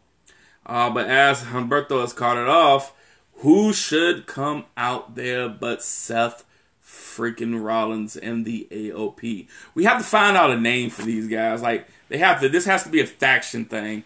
Uh, 0.67 0.91
but 0.91 1.09
as 1.09 1.45
Humberto 1.45 2.03
is 2.05 2.13
it 2.13 2.49
off, 2.49 2.95
who 3.39 3.73
should 3.73 4.27
come 4.27 4.65
out 4.77 5.15
there 5.15 5.49
but 5.49 5.83
Seth 5.83 6.45
freaking 6.83 7.63
Rollins 7.63 8.17
and 8.17 8.45
the 8.45 8.67
AOP? 8.71 9.49
We 9.75 9.85
have 9.85 9.99
to 9.99 10.05
find 10.05 10.37
out 10.37 10.51
a 10.51 10.59
name 10.59 10.91
for 10.91 11.03
these 11.03 11.29
guys. 11.29 11.63
Like 11.63 11.87
they 12.09 12.19
have 12.19 12.41
to. 12.41 12.49
This 12.49 12.65
has 12.67 12.83
to 12.85 12.89
be 12.89 13.01
a 13.01 13.07
faction 13.07 13.65
thing, 13.65 14.05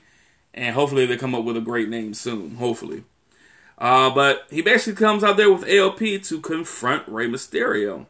and 0.52 0.74
hopefully 0.74 1.06
they 1.06 1.16
come 1.16 1.34
up 1.34 1.44
with 1.44 1.56
a 1.56 1.62
great 1.62 1.88
name 1.88 2.14
soon. 2.14 2.56
Hopefully. 2.56 3.04
Uh, 3.76 4.10
but 4.10 4.46
he 4.50 4.60
basically 4.60 4.98
comes 4.98 5.22
out 5.22 5.36
there 5.36 5.52
with 5.52 5.64
AOP 5.64 6.26
to 6.28 6.40
confront 6.40 7.06
Rey 7.06 7.28
Mysterio. 7.28 8.06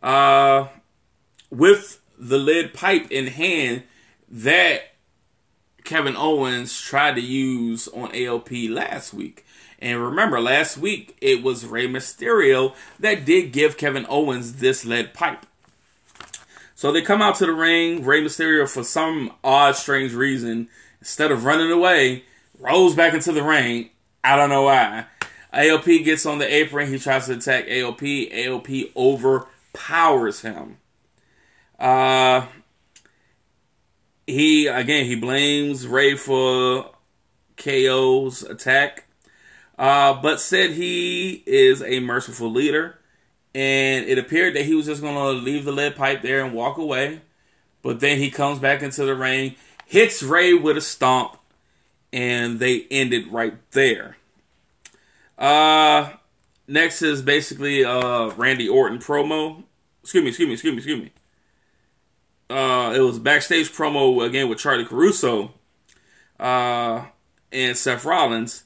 Uh, 0.00 0.68
with 1.50 2.00
the 2.16 2.38
lead 2.38 2.72
pipe 2.72 3.10
in 3.10 3.26
hand 3.26 3.82
that 4.28 4.89
Kevin 5.84 6.16
Owens 6.16 6.80
tried 6.80 7.14
to 7.16 7.20
use 7.20 7.88
on 7.88 8.10
AOP 8.10 8.70
last 8.70 9.14
week. 9.14 9.44
And 9.78 10.00
remember, 10.00 10.40
last 10.40 10.76
week 10.76 11.16
it 11.20 11.42
was 11.42 11.64
Rey 11.64 11.86
Mysterio 11.86 12.74
that 12.98 13.24
did 13.24 13.52
give 13.52 13.78
Kevin 13.78 14.06
Owens 14.08 14.54
this 14.54 14.84
lead 14.84 15.14
pipe. 15.14 15.46
So 16.74 16.92
they 16.92 17.02
come 17.02 17.22
out 17.22 17.36
to 17.36 17.46
the 17.46 17.52
ring. 17.52 18.04
Rey 18.04 18.22
Mysterio, 18.22 18.68
for 18.68 18.84
some 18.84 19.32
odd, 19.44 19.76
strange 19.76 20.14
reason, 20.14 20.68
instead 21.00 21.30
of 21.30 21.44
running 21.44 21.70
away, 21.70 22.24
rolls 22.58 22.94
back 22.94 23.14
into 23.14 23.32
the 23.32 23.42
ring 23.42 23.90
I 24.22 24.36
don't 24.36 24.50
know 24.50 24.62
why. 24.62 25.06
AOP 25.52 26.04
gets 26.04 26.26
on 26.26 26.38
the 26.38 26.54
apron. 26.54 26.92
He 26.92 26.98
tries 26.98 27.26
to 27.26 27.34
attack 27.34 27.66
AOP. 27.66 28.32
AOP 28.32 28.94
overpowers 28.94 30.42
him. 30.42 30.76
Uh, 31.78 32.46
he 34.32 34.66
again 34.66 35.06
he 35.06 35.14
blames 35.14 35.86
Rey 35.86 36.16
for 36.16 36.90
KO's 37.56 38.42
attack, 38.42 39.04
uh, 39.78 40.20
but 40.20 40.40
said 40.40 40.70
he 40.70 41.42
is 41.46 41.82
a 41.82 42.00
merciful 42.00 42.50
leader, 42.50 42.98
and 43.54 44.06
it 44.06 44.18
appeared 44.18 44.54
that 44.54 44.64
he 44.64 44.74
was 44.74 44.86
just 44.86 45.02
gonna 45.02 45.30
leave 45.30 45.64
the 45.64 45.72
lead 45.72 45.96
pipe 45.96 46.22
there 46.22 46.44
and 46.44 46.54
walk 46.54 46.78
away. 46.78 47.20
But 47.82 48.00
then 48.00 48.18
he 48.18 48.30
comes 48.30 48.58
back 48.58 48.82
into 48.82 49.04
the 49.04 49.14
ring, 49.14 49.56
hits 49.86 50.22
Rey 50.22 50.54
with 50.54 50.76
a 50.76 50.82
stomp, 50.82 51.36
and 52.12 52.58
they 52.58 52.86
ended 52.90 53.32
right 53.32 53.54
there. 53.72 54.16
Uh, 55.38 56.10
next 56.68 57.00
is 57.02 57.22
basically 57.22 57.84
uh 57.84 58.30
Randy 58.36 58.68
Orton 58.68 58.98
promo. 58.98 59.64
Excuse 60.02 60.22
me, 60.22 60.28
excuse 60.28 60.46
me, 60.46 60.52
excuse 60.54 60.72
me, 60.72 60.78
excuse 60.78 61.02
me. 61.02 61.12
Uh, 62.50 62.92
it 62.96 63.00
was 63.00 63.18
backstage 63.20 63.70
promo 63.70 64.26
again 64.26 64.48
with 64.48 64.58
Charly 64.58 64.84
Caruso, 64.84 65.52
uh, 66.40 67.04
and 67.52 67.76
Seth 67.76 68.04
Rollins, 68.04 68.64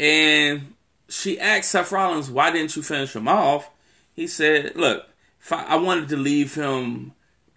and 0.00 0.74
she 1.08 1.38
asked 1.38 1.70
Seth 1.70 1.92
Rollins, 1.92 2.30
"Why 2.30 2.50
didn't 2.50 2.74
you 2.74 2.82
finish 2.82 3.14
him 3.14 3.28
off?" 3.28 3.70
He 4.14 4.26
said, 4.26 4.76
"Look, 4.76 5.06
I, 5.50 5.64
I, 5.64 5.76
wanted 5.76 6.08
to 6.08 6.16
leave 6.16 6.54
him, 6.54 7.12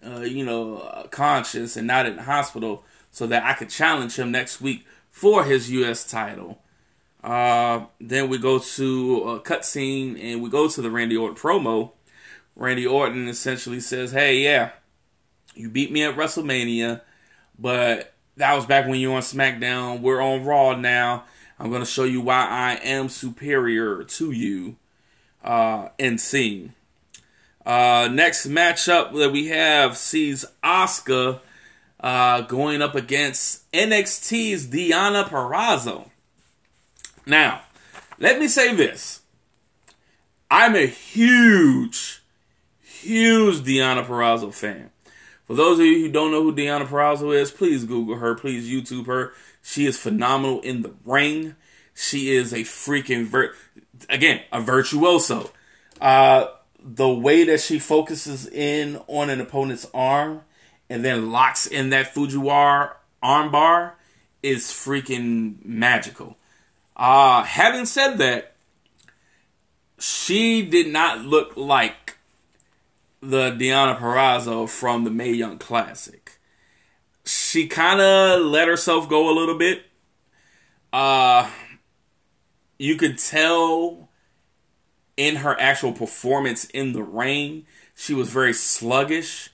uh, 0.06 0.20
you 0.20 0.44
know, 0.44 1.06
conscious 1.10 1.76
and 1.76 1.86
not 1.86 2.04
in 2.04 2.16
the 2.16 2.22
hospital, 2.24 2.84
so 3.10 3.26
that 3.26 3.44
I 3.44 3.54
could 3.54 3.70
challenge 3.70 4.18
him 4.18 4.30
next 4.30 4.60
week 4.60 4.84
for 5.10 5.44
his 5.44 5.70
U.S. 5.70 6.04
title. 6.04 6.58
Uh, 7.24 7.86
then 7.98 8.28
we 8.28 8.38
go 8.38 8.58
to 8.58 9.22
a 9.22 9.40
cutscene 9.40 10.22
and 10.22 10.42
we 10.42 10.50
go 10.50 10.68
to 10.68 10.82
the 10.82 10.90
Randy 10.90 11.16
Orton 11.16 11.36
promo. 11.36 11.92
Randy 12.54 12.86
Orton 12.86 13.26
essentially 13.26 13.80
says, 13.80 14.12
Hey, 14.12 14.44
yeah, 14.44 14.70
you 15.54 15.70
beat 15.70 15.90
me 15.90 16.02
at 16.02 16.16
WrestleMania, 16.16 17.00
but 17.58 18.14
that 18.36 18.54
was 18.54 18.66
back 18.66 18.86
when 18.86 19.00
you 19.00 19.10
were 19.10 19.16
on 19.16 19.22
SmackDown. 19.22 20.00
We're 20.00 20.20
on 20.20 20.44
Raw 20.44 20.74
now. 20.74 21.24
I'm 21.58 21.70
going 21.70 21.82
to 21.82 21.86
show 21.86 22.04
you 22.04 22.20
why 22.20 22.46
I 22.46 22.74
am 22.84 23.08
superior 23.08 24.04
to 24.04 24.30
you 24.30 24.76
uh, 25.42 25.88
in 25.98 26.18
scene. 26.18 26.74
Uh, 27.64 28.08
next 28.12 28.46
matchup 28.46 29.12
that 29.14 29.32
we 29.32 29.46
have 29.46 29.96
sees 29.96 30.44
Asuka 30.62 31.40
uh, 31.98 32.42
going 32.42 32.82
up 32.82 32.94
against 32.94 33.70
NXT's 33.72 34.66
Deonna 34.66 35.24
Purrazzo. 35.24 36.10
Now, 37.24 37.62
let 38.18 38.38
me 38.38 38.48
say 38.48 38.74
this. 38.74 39.22
I'm 40.50 40.76
a 40.76 40.86
huge, 40.86 42.22
huge 42.80 43.60
Deonna 43.62 44.06
Purrazzo 44.06 44.54
fan. 44.54 44.90
For 45.46 45.54
those 45.54 45.78
of 45.78 45.86
you 45.86 46.00
who 46.00 46.10
don't 46.10 46.32
know 46.32 46.42
who 46.42 46.54
Deonna 46.54 46.86
Purrazzo 46.86 47.34
is, 47.34 47.50
please 47.50 47.84
Google 47.84 48.16
her. 48.16 48.34
Please 48.34 48.68
YouTube 48.68 49.06
her. 49.06 49.32
She 49.62 49.86
is 49.86 49.98
phenomenal 49.98 50.60
in 50.60 50.82
the 50.82 50.94
ring. 51.04 51.54
She 51.94 52.34
is 52.34 52.52
a 52.52 52.60
freaking 52.60 53.26
vir- 53.26 53.54
again 54.08 54.42
a 54.52 54.60
virtuoso. 54.60 55.50
Uh, 56.00 56.46
the 56.82 57.08
way 57.08 57.44
that 57.44 57.60
she 57.60 57.78
focuses 57.78 58.46
in 58.46 59.00
on 59.06 59.30
an 59.30 59.40
opponent's 59.40 59.86
arm 59.94 60.42
and 60.88 61.04
then 61.04 61.32
locks 61.32 61.66
in 61.66 61.90
that 61.90 62.14
Fujiwara 62.14 62.92
armbar 63.22 63.92
is 64.42 64.66
freaking 64.66 65.64
magical. 65.64 66.36
Uh, 66.96 67.42
having 67.42 67.86
said 67.86 68.16
that, 68.18 68.54
she 69.98 70.62
did 70.62 70.88
not 70.88 71.24
look 71.24 71.56
like 71.56 72.05
the 73.30 73.50
Deonna 73.50 73.98
Purrazzo 73.98 74.68
from 74.68 75.04
the 75.04 75.10
Mae 75.10 75.32
Young 75.32 75.58
Classic. 75.58 76.38
She 77.24 77.66
kind 77.66 78.00
of 78.00 78.40
let 78.42 78.68
herself 78.68 79.08
go 79.08 79.28
a 79.28 79.34
little 79.36 79.58
bit. 79.58 79.84
Uh, 80.92 81.50
you 82.78 82.96
could 82.96 83.18
tell 83.18 84.08
in 85.16 85.36
her 85.36 85.58
actual 85.58 85.92
performance 85.92 86.66
in 86.66 86.92
the 86.92 87.02
ring, 87.02 87.66
she 87.94 88.14
was 88.14 88.30
very 88.30 88.52
sluggish. 88.52 89.50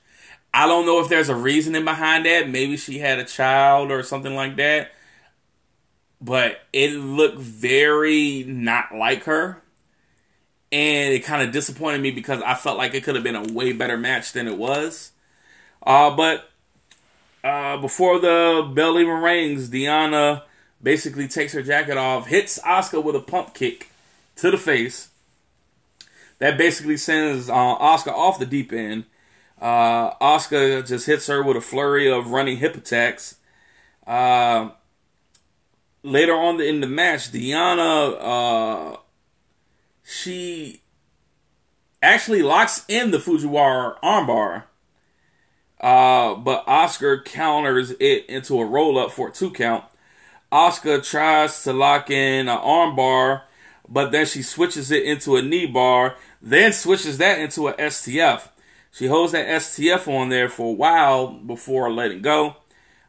I 0.53 0.67
don't 0.67 0.85
know 0.85 1.01
if 1.01 1.09
there's 1.09 1.29
a 1.29 1.35
reasoning 1.35 1.85
behind 1.85 2.27
that. 2.27 2.51
Maybe 2.51 2.77
she 2.77 2.99
had 2.99 3.19
a 3.19 3.25
child 3.25 3.91
or 3.91 4.03
something 4.03 4.35
like 4.35 4.57
that. 4.57 4.93
But 6.21 6.61
it 6.73 6.91
looked 6.91 7.39
very 7.39 8.45
not 8.47 8.95
like 8.95 9.25
her. 9.25 9.62
And 10.73 11.13
it 11.13 11.21
kind 11.21 11.43
of 11.47 11.53
disappointed 11.53 12.01
me 12.01 12.11
because 12.11 12.41
I 12.43 12.55
felt 12.55 12.79
like 12.79 12.95
it 12.95 13.05
could 13.05 13.15
have 13.15 13.23
been 13.23 13.37
a 13.37 13.53
way 13.53 13.73
better 13.73 13.99
match 13.99 14.33
than 14.33 14.49
it 14.49 14.57
was. 14.57 15.13
Uh, 15.83 16.17
but 16.17 16.51
uh, 17.45 17.77
before 17.77 18.19
the 18.19 18.71
bell 18.75 18.99
even 18.99 19.21
rings, 19.21 19.69
Deonna 19.69 20.43
basically 20.83 21.29
takes 21.29 21.53
her 21.53 21.63
jacket 21.63 21.99
off, 21.99 22.27
hits 22.27 22.59
Asuka 22.61 23.05
with 23.05 23.15
a 23.17 23.21
pump 23.21 23.55
kick 23.55 23.91
to 24.37 24.51
the 24.51 24.57
face. 24.57 25.09
That 26.39 26.59
basically 26.59 26.97
sends 26.97 27.49
uh, 27.49 27.53
off 27.53 28.39
the 28.39 28.47
deep 28.47 28.73
end. 28.73 29.05
Uh, 29.61 30.39
just 30.83 31.07
hits 31.07 31.29
her 31.29 31.43
with 31.43 31.57
a 31.57 31.61
flurry 31.61 32.11
of 32.11 32.33
running 32.33 32.57
hip 32.57 32.75
attacks. 32.75 33.37
Uh, 34.07 34.71
later 36.03 36.35
on 36.35 36.61
in 36.61 36.81
the 36.81 36.87
match, 36.89 37.31
Deonna, 37.31 38.17
uh, 38.19 38.97
she 40.05 40.83
actually 42.03 42.43
locks 42.43 42.85
in 42.89 43.11
the 43.11 43.19
Fujiwara 43.19 43.99
armbar. 44.01 44.65
Uh, 45.81 46.35
but 46.37 46.65
Asuka 46.67 47.25
counters 47.25 47.91
it 47.99 48.27
into 48.27 48.61
a 48.61 48.65
roll 48.65 48.99
up 48.99 49.11
for 49.11 49.29
a 49.29 49.33
two 49.33 49.51
count. 49.51 49.85
Asuka 50.53 51.05
tries 51.05 51.63
to 51.65 51.73
lock 51.73 52.11
in 52.11 52.49
an 52.49 52.59
armbar, 52.59 53.43
but 53.89 54.13
then 54.13 54.27
she 54.27 54.43
switches 54.43 54.91
it 54.91 55.03
into 55.03 55.37
a 55.37 55.43
knee 55.43 55.67
bar, 55.67 56.17
then 56.41 56.73
switches 56.73 57.19
that 57.19 57.41
into 57.41 57.69
a 57.69 57.75
STF. 57.75 58.49
She 58.93 59.07
holds 59.07 59.33
that 59.33 59.47
STF 59.47 60.07
on 60.07 60.29
there 60.29 60.49
for 60.49 60.69
a 60.69 60.73
while 60.73 61.29
before 61.29 61.91
letting 61.91 62.21
go. 62.21 62.57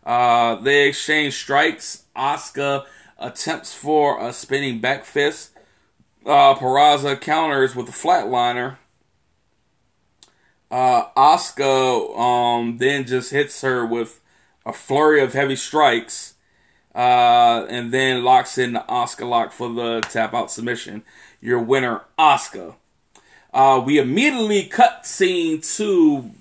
Uh, 0.06 0.56
they 0.56 0.88
exchange 0.88 1.36
strikes. 1.36 2.04
Asuka 2.16 2.86
attempts 3.20 3.74
for 3.74 4.26
a 4.26 4.32
spinning 4.34 4.80
back 4.80 5.06
fist. 5.06 5.52
Uh, 6.26 6.56
Purrazzo 6.56 7.20
counters 7.20 7.76
with 7.76 7.90
a 7.90 7.92
flatliner. 7.92 8.78
Uh, 10.72 11.10
Asuka 11.18 12.18
um, 12.18 12.78
then 12.78 13.06
just 13.06 13.32
hits 13.32 13.62
her 13.62 13.86
with 13.86 14.22
a 14.66 14.74
flurry 14.74 15.22
of 15.22 15.34
heavy 15.34 15.56
strikes, 15.56 16.36
uh, 16.96 17.66
and 17.70 17.92
then 17.92 18.24
locks 18.24 18.58
in 18.58 18.74
the 18.74 18.86
Asuka 18.90 19.28
lock 19.28 19.52
for 19.52 19.72
the 19.72 20.02
tap 20.02 20.34
out 20.34 20.50
submission. 20.50 21.04
Your 21.42 21.60
winner, 21.60 22.02
Asuka. 22.18 22.76
Uh, 23.54 23.84
we 23.86 24.00
immediately 24.00 24.64
cut 24.64 25.06
scene 25.06 25.62
to 25.62 26.32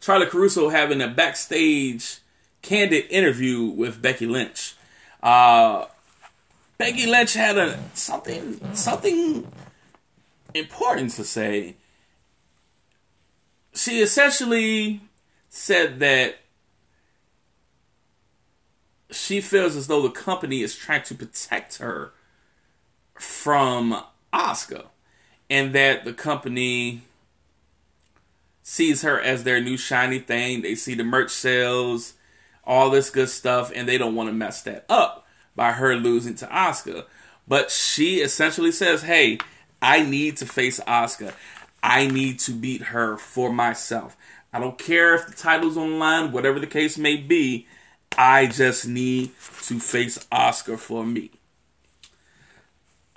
Charly 0.00 0.26
Caruso 0.26 0.70
having 0.70 1.00
a 1.00 1.08
backstage 1.08 2.18
candid 2.62 3.04
interview 3.10 3.64
with 3.64 4.02
Becky 4.02 4.26
Lynch. 4.26 4.74
Uh, 5.22 5.86
Becky 6.78 7.06
Lynch 7.06 7.34
had 7.34 7.56
a 7.56 7.78
something 7.94 8.74
something 8.74 9.46
important 10.54 11.12
to 11.12 11.24
say. 11.24 11.76
She 13.74 14.00
essentially 14.00 15.00
said 15.48 16.00
that 16.00 16.38
she 19.10 19.40
feels 19.40 19.76
as 19.76 19.86
though 19.86 20.02
the 20.02 20.10
company 20.10 20.62
is 20.62 20.74
trying 20.74 21.02
to 21.04 21.14
protect 21.14 21.78
her 21.78 22.12
from 23.14 24.02
Asuka 24.32 24.86
and 25.48 25.72
that 25.74 26.04
the 26.04 26.12
company 26.12 27.02
sees 28.62 29.02
her 29.02 29.20
as 29.20 29.44
their 29.44 29.60
new 29.60 29.76
shiny 29.76 30.18
thing. 30.18 30.60
They 30.60 30.74
see 30.74 30.94
the 30.94 31.04
merch 31.04 31.30
sales, 31.30 32.14
all 32.64 32.90
this 32.90 33.10
good 33.10 33.28
stuff, 33.28 33.70
and 33.74 33.88
they 33.88 33.96
don't 33.96 34.14
want 34.14 34.28
to 34.28 34.34
mess 34.34 34.62
that 34.62 34.84
up 34.88 35.25
by 35.56 35.72
her 35.72 35.96
losing 35.96 36.34
to 36.36 36.46
Asuka. 36.46 37.06
But 37.48 37.70
she 37.70 38.20
essentially 38.20 38.72
says, 38.72 39.02
"Hey, 39.02 39.38
I 39.82 40.02
need 40.02 40.36
to 40.38 40.46
face 40.46 40.78
Asuka. 40.86 41.32
I 41.82 42.06
need 42.06 42.38
to 42.40 42.52
beat 42.52 42.82
her 42.82 43.16
for 43.16 43.52
myself. 43.52 44.16
I 44.52 44.60
don't 44.60 44.78
care 44.78 45.14
if 45.14 45.26
the 45.26 45.34
title's 45.34 45.76
online, 45.76 46.32
whatever 46.32 46.60
the 46.60 46.66
case 46.66 46.96
may 46.98 47.16
be. 47.16 47.66
I 48.18 48.46
just 48.46 48.86
need 48.86 49.30
to 49.64 49.80
face 49.80 50.18
Asuka 50.30 50.78
for 50.78 51.04
me." 51.04 51.30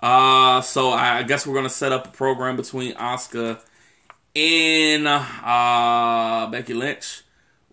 Uh, 0.01 0.61
so 0.61 0.91
I 0.91 1.23
guess 1.23 1.45
we're 1.45 1.55
gonna 1.55 1.69
set 1.69 1.91
up 1.91 2.07
a 2.07 2.11
program 2.11 2.55
between 2.55 2.93
Asuka 2.93 3.59
and 4.35 5.07
uh, 5.07 6.47
Becky 6.51 6.73
Lynch, 6.73 7.23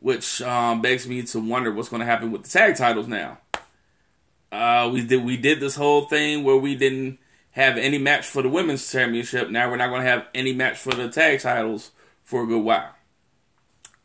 which 0.01 0.43
um, 0.43 0.83
begs 0.83 1.07
me 1.07 1.23
to 1.23 1.41
wonder 1.41 1.73
what's 1.73 1.89
gonna 1.89 2.05
happen 2.05 2.33
with 2.33 2.43
the 2.43 2.49
tag 2.49 2.77
titles 2.77 3.07
now. 3.07 3.39
Uh, 4.53 4.89
we 4.93 5.05
did 5.05 5.25
we 5.25 5.37
did 5.37 5.61
this 5.61 5.77
whole 5.77 6.03
thing 6.03 6.45
where 6.45 6.57
we 6.57 6.75
didn't 6.75 7.19
have 7.51 7.77
any 7.77 7.99
match 7.99 8.27
for 8.27 8.43
the 8.43 8.49
women's 8.49 8.91
championship. 8.91 9.51
Now 9.51 9.71
we're 9.71 9.77
not 9.77 9.91
gonna 9.91 10.05
have 10.05 10.27
any 10.35 10.53
match 10.53 10.79
for 10.79 10.93
the 10.93 11.09
tag 11.09 11.41
titles 11.41 11.91
for 12.23 12.45
a 12.45 12.47
good 12.47 12.63
while. 12.63 12.95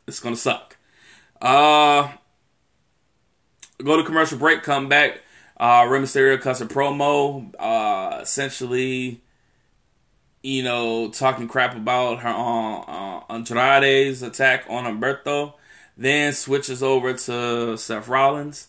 It's 0.06 0.20
gonna 0.20 0.36
suck. 0.36 0.76
Uh, 1.40 2.12
go 3.82 3.96
to 3.96 4.04
commercial 4.04 4.38
break. 4.38 4.62
Come 4.62 4.88
back. 4.88 5.20
Uh, 5.58 5.86
Rey 5.88 6.00
Mysterio 6.00 6.40
cuts 6.40 6.60
a 6.60 6.66
promo, 6.66 7.54
uh, 7.58 8.18
essentially, 8.20 9.22
you 10.42 10.62
know, 10.62 11.08
talking 11.10 11.46
crap 11.46 11.76
about 11.76 12.20
her 12.20 12.28
on 12.28 12.84
uh, 12.88 13.32
Andrade's 13.32 14.22
attack 14.22 14.64
on 14.68 14.84
Humberto. 14.84 15.54
Then 15.96 16.32
switches 16.32 16.82
over 16.82 17.12
to 17.12 17.76
Seth 17.76 18.08
Rollins. 18.08 18.68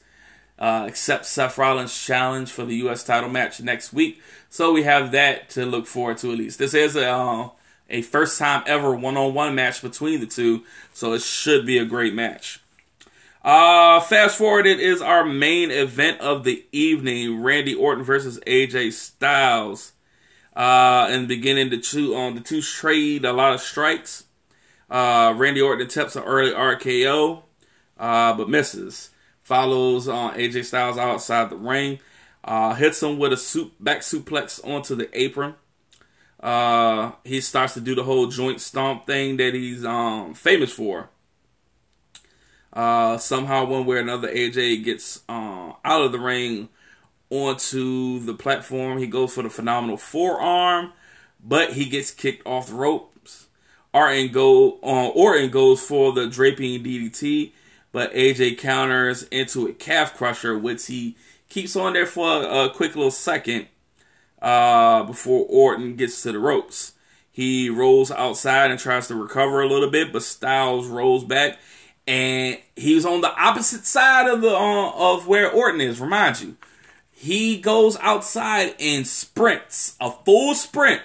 Uh, 0.58 0.92
Seth 0.92 1.58
Rollins' 1.58 2.06
challenge 2.06 2.52
for 2.52 2.64
the 2.64 2.76
U.S. 2.78 3.04
title 3.04 3.30
match 3.30 3.60
next 3.60 3.92
week. 3.92 4.22
So 4.50 4.72
we 4.72 4.84
have 4.84 5.12
that 5.12 5.50
to 5.52 5.66
look 5.66 5.88
forward 5.88 6.20
to 6.20 6.32
at 6.32 6.38
least. 6.38 6.60
This 6.60 6.74
is 6.74 6.96
a, 6.96 7.10
uh, 7.10 7.50
a 7.90 8.02
first 8.04 8.38
time 8.38 8.64
ever 8.66 8.94
one 8.94 9.18
on 9.18 9.34
one 9.34 9.56
match 9.56 9.82
between 9.82 10.20
the 10.20 10.28
two, 10.28 10.64
so 10.94 11.14
it 11.14 11.22
should 11.22 11.66
be 11.66 11.78
a 11.78 11.86
great 11.86 12.14
match. 12.14 12.60
Uh, 13.44 14.00
fast 14.00 14.38
forward, 14.38 14.66
it 14.66 14.80
is 14.80 15.02
our 15.02 15.26
main 15.26 15.70
event 15.70 16.22
of 16.22 16.44
the 16.44 16.66
evening: 16.72 17.42
Randy 17.42 17.74
Orton 17.74 18.04
versus 18.04 18.40
AJ 18.48 18.94
Styles. 18.94 19.94
Uh, 20.56 21.08
and 21.10 21.28
beginning 21.28 21.72
the 21.72 21.80
two 21.80 22.16
on 22.16 22.36
the 22.36 22.42
two 22.42 22.62
trade 22.62 23.26
a 23.26 23.34
lot 23.34 23.54
of 23.54 23.60
strikes. 23.60 24.26
Uh, 24.90 25.34
Randy 25.36 25.62
Orton 25.62 25.88
attempts 25.88 26.16
an 26.16 26.24
early 26.24 26.52
RKO, 26.52 27.42
uh, 27.98 28.34
but 28.38 28.48
misses. 28.48 29.10
Follows 29.44 30.08
uh, 30.08 30.32
AJ 30.32 30.66
Styles 30.66 30.98
outside 30.98 31.50
the 31.50 31.58
ring. 31.58 32.00
Uh, 32.44 32.74
hits 32.74 33.02
him 33.02 33.20
with 33.20 33.34
a 33.34 33.38
soup, 33.38 33.74
back 33.80 34.00
suplex 34.00 34.66
onto 34.68 34.96
the 34.96 35.10
apron. 35.18 35.56
Uh, 36.42 37.14
he 37.24 37.40
starts 37.40 37.74
to 37.74 37.82
do 37.82 37.96
the 37.96 38.04
whole 38.04 38.28
joint 38.28 38.60
stomp 38.60 39.06
thing 39.06 39.38
that 39.38 39.54
he's 39.54 39.86
um, 39.86 40.34
famous 40.34 40.72
for. 40.72 41.10
Uh, 42.74 43.18
somehow, 43.18 43.66
one 43.66 43.86
way 43.86 43.98
or 43.98 44.00
another, 44.00 44.28
AJ 44.28 44.84
gets 44.84 45.22
uh, 45.30 45.74
out 45.86 46.02
of 46.02 46.12
the 46.12 46.20
ring 46.20 46.68
onto 47.30 48.20
the 48.20 48.34
platform. 48.34 48.98
He 48.98 49.08
goes 49.08 49.34
for 49.34 49.44
the 49.44 49.50
phenomenal 49.50 49.98
forearm, 49.98 50.92
but 51.42 51.74
he 51.74 51.86
gets 51.86 52.12
kicked 52.12 52.46
off 52.46 52.68
the 52.68 52.76
ropes. 52.76 53.48
Orton, 53.94 54.32
go, 54.32 54.80
uh, 54.84 55.10
Orton 55.10 55.50
goes 55.50 55.82
for 55.82 56.12
the 56.12 56.28
draping 56.28 56.84
DDT, 56.84 57.52
but 57.94 58.14
AJ 58.14 58.58
counters 58.58 59.24
into 59.24 59.68
a 59.68 59.74
calf 59.74 60.18
crusher, 60.18 60.58
which 60.58 60.88
he 60.88 61.16
keeps 61.48 61.78
on 61.78 61.94
there 61.94 62.06
for 62.06 62.44
a, 62.44 62.70
quick 62.70 62.96
little 62.96 63.12
second 63.12 63.68
uh, 64.42 65.04
before 65.04 65.46
Orton 65.48 65.96
gets 65.96 66.22
to 66.24 66.34
the 66.34 66.40
ropes. 66.40 66.94
He 67.32 67.70
rolls 67.70 68.12
outside 68.12 68.72
and 68.72 68.80
tries 68.80 69.08
to 69.08 69.16
recover 69.16 69.62
a 69.62 69.70
little 69.70 69.90
bit, 69.90 70.12
but 70.12 70.24
Styles 70.24 70.88
rolls 70.88 71.24
back 71.24 71.60
and 72.06 72.58
he's 72.76 73.06
on 73.06 73.22
the 73.22 73.34
opposite 73.36 73.86
side 73.86 74.28
of 74.28 74.42
the 74.42 74.50
uh, 74.50 74.92
of 74.92 75.28
where 75.28 75.50
Orton 75.50 75.82
is. 75.82 76.02
Remind 76.02 76.42
you, 76.42 76.58
he 77.12 77.58
goes 77.58 77.98
outside 78.02 78.76
and 78.80 79.08
sprints 79.08 79.96
a 80.02 80.12
full 80.12 80.54
sprint 80.56 81.02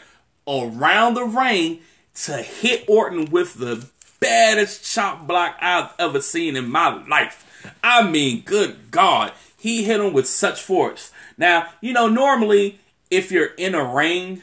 around 0.47 1.15
the 1.15 1.25
ring 1.25 1.81
to 2.15 2.39
hit 2.39 2.85
Orton 2.89 3.31
with 3.31 3.55
the 3.55 3.89
baddest 4.21 4.85
chop 4.93 5.27
block 5.27 5.57
I've 5.61 5.93
ever 5.99 6.21
seen 6.21 6.57
in 6.57 6.71
my 6.71 7.05
life. 7.07 7.45
I 7.83 8.09
mean, 8.09 8.43
good 8.43 8.91
God, 8.91 9.33
he 9.57 9.85
hit 9.85 10.01
him 10.01 10.13
with 10.13 10.29
such 10.29 10.61
force. 10.63 11.13
Now, 11.37 11.69
you 11.81 11.93
know, 11.93 12.09
normally 12.09 12.81
if 13.11 13.33
you're 13.33 13.55
in 13.57 13.75
a 13.75 13.85
ring, 13.85 14.43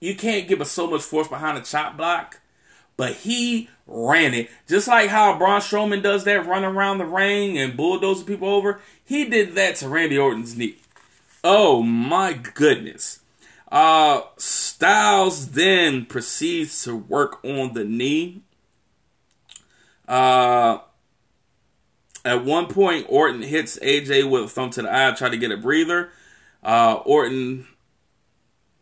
you 0.00 0.14
can't 0.14 0.48
give 0.48 0.60
us 0.60 0.70
so 0.70 0.86
much 0.86 1.02
force 1.02 1.28
behind 1.28 1.58
a 1.58 1.62
chop 1.62 1.96
block, 1.96 2.40
but 2.96 3.12
he 3.12 3.68
ran 3.86 4.34
it. 4.34 4.50
Just 4.68 4.88
like 4.88 5.10
how 5.10 5.38
Braun 5.38 5.60
Strowman 5.60 6.02
does 6.02 6.24
that 6.24 6.46
run 6.46 6.64
around 6.64 6.98
the 6.98 7.04
ring 7.04 7.58
and 7.58 7.76
bulldoze 7.76 8.22
people 8.22 8.48
over, 8.48 8.80
he 9.04 9.24
did 9.24 9.54
that 9.54 9.76
to 9.76 9.88
Randy 9.88 10.18
Orton's 10.18 10.56
knee. 10.56 10.76
Oh 11.42 11.82
my 11.82 12.32
goodness. 12.32 13.20
Uh, 13.70 14.22
Styles 14.36 15.50
then 15.50 16.06
proceeds 16.06 16.84
to 16.84 16.96
work 16.96 17.44
on 17.44 17.74
the 17.74 17.84
knee. 17.84 18.42
Uh, 20.08 20.78
at 22.24 22.44
one 22.44 22.66
point, 22.66 23.06
Orton 23.08 23.42
hits 23.42 23.78
AJ 23.80 24.30
with 24.30 24.44
a 24.44 24.48
thumb 24.48 24.70
to 24.70 24.82
the 24.82 24.94
eye, 24.94 25.12
try 25.12 25.28
to 25.28 25.36
get 25.36 25.52
a 25.52 25.56
breather. 25.56 26.10
Uh, 26.62 26.94
Orton 27.04 27.66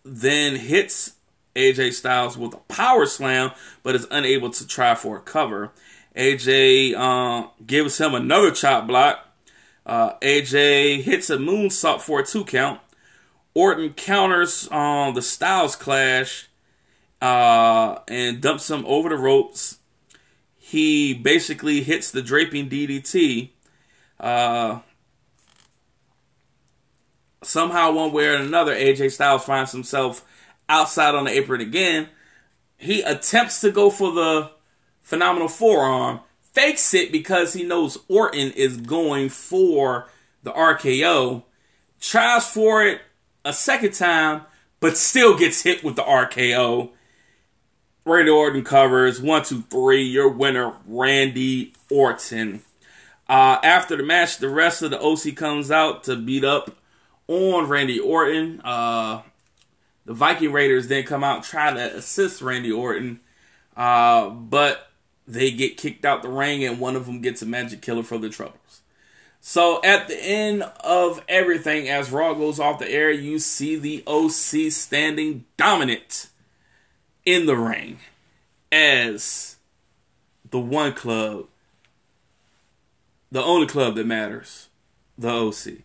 then 0.05 0.57
hits 0.57 1.15
AJ 1.55 1.93
Styles 1.95 2.39
with 2.39 2.55
a 2.55 2.59
power 2.69 3.07
slam, 3.07 3.51
but 3.83 3.95
is 3.95 4.07
unable 4.11 4.51
to 4.51 4.67
try 4.67 4.95
for 4.95 5.17
a 5.17 5.21
cover. 5.21 5.73
AJ 6.17 6.95
uh, 6.95 7.49
gives 7.67 7.99
him 7.99 8.15
another 8.15 8.51
chop 8.51 8.87
block. 8.87 9.27
Uh, 9.85 10.15
AJ 10.21 11.03
hits 11.03 11.31
a 11.31 11.37
moonsault 11.37 12.01
for 12.01 12.21
a 12.21 12.27
two 12.27 12.45
count. 12.45 12.81
Orton 13.55 13.93
counters 13.95 14.69
on 14.69 15.09
uh, 15.09 15.13
the 15.13 15.23
Styles 15.23 15.77
clash 15.77 16.49
uh, 17.21 17.99
and 18.09 18.41
dumps 18.41 18.71
him 18.71 18.85
over 18.87 19.09
the 19.09 19.17
ropes. 19.17 19.79
He 20.73 21.13
basically 21.13 21.83
hits 21.83 22.11
the 22.11 22.23
draping 22.23 22.71
DDT. 22.71 23.51
Uh, 24.19 24.79
somehow, 27.43 27.93
one 27.93 28.11
way 28.11 28.29
or 28.29 28.37
another, 28.37 28.75
AJ 28.75 29.13
Styles 29.13 29.45
finds 29.45 29.71
himself 29.73 30.25
outside 30.71 31.15
on 31.15 31.25
the 31.25 31.31
apron 31.31 31.61
again. 31.61 32.09
He 32.79 33.03
attempts 33.03 33.61
to 33.61 33.71
go 33.71 33.91
for 33.91 34.13
the 34.13 34.51
phenomenal 35.03 35.49
forearm, 35.49 36.21
fakes 36.41 36.95
it 36.95 37.13
because 37.13 37.53
he 37.53 37.65
knows 37.65 37.99
Orton 38.09 38.53
is 38.53 38.79
going 38.79 39.29
for 39.29 40.09
the 40.43 40.53
RKO, 40.53 41.43
tries 42.01 42.47
for 42.47 42.83
it 42.83 43.03
a 43.45 43.53
second 43.53 43.93
time, 43.93 44.47
but 44.81 44.97
still 44.97 45.37
gets 45.37 45.65
hit 45.65 45.85
with 45.85 45.97
the 45.97 46.03
RKO. 46.03 46.93
Randy 48.05 48.31
Orton 48.31 48.65
covers 48.65 49.21
one, 49.21 49.45
two, 49.45 49.63
three. 49.63 50.03
Your 50.03 50.29
winner, 50.29 50.75
Randy 50.87 51.73
Orton. 51.91 52.63
Uh, 53.29 53.59
after 53.63 53.97
the 53.97 54.03
match, 54.03 54.39
the 54.39 54.49
rest 54.49 54.83
of 54.83 54.91
the 54.91 55.01
OC 55.01 55.37
comes 55.37 55.71
out 55.71 56.05
to 56.05 56.17
beat 56.17 56.45
up 56.45 56.77
on 57.29 57.69
Randy 57.69 58.01
Orton. 58.01 58.61
Uh, 58.63 59.23
the 60.05 60.15
Viking 60.15 60.53
Raiders 60.53 60.89
then 60.89 61.05
come 61.05 61.23
out 61.23 61.45
try 61.45 61.73
to 61.73 61.97
assist 61.97 62.43
Randy 62.43 62.73
Orton, 62.73 63.21
uh, 63.77 64.29
but 64.29 64.91
they 65.29 65.53
get 65.53 65.77
kicked 65.77 66.05
out 66.05 66.23
the 66.23 66.29
ring, 66.29 66.65
and 66.65 66.81
one 66.81 66.97
of 66.97 67.07
them 67.07 67.21
gets 67.21 67.41
a 67.41 67.47
magic 67.47 67.81
killer 67.81 68.03
for 68.03 68.19
the 68.19 68.29
troubles. 68.29 68.83
So 69.41 69.81
at 69.83 70.09
the 70.09 70.21
end 70.21 70.63
of 70.81 71.23
everything, 71.29 71.89
as 71.89 72.11
Raw 72.11 72.35
goes 72.35 72.61
off 72.61 72.79
the 72.79 72.91
air, 72.91 73.11
you 73.11 73.39
see 73.39 73.77
the 73.77 74.03
OC 74.07 74.73
standing 74.73 75.45
dominant 75.57 76.29
in 77.25 77.47
the 77.47 77.57
ring 77.57 77.99
as 78.71 79.57
the 80.51 80.59
one 80.59 80.93
club, 80.93 81.47
the 83.31 83.43
only 83.43 83.67
club 83.67 83.97
that 83.97 84.07
matters, 84.07 84.69
the 85.19 85.31
OC, 85.31 85.83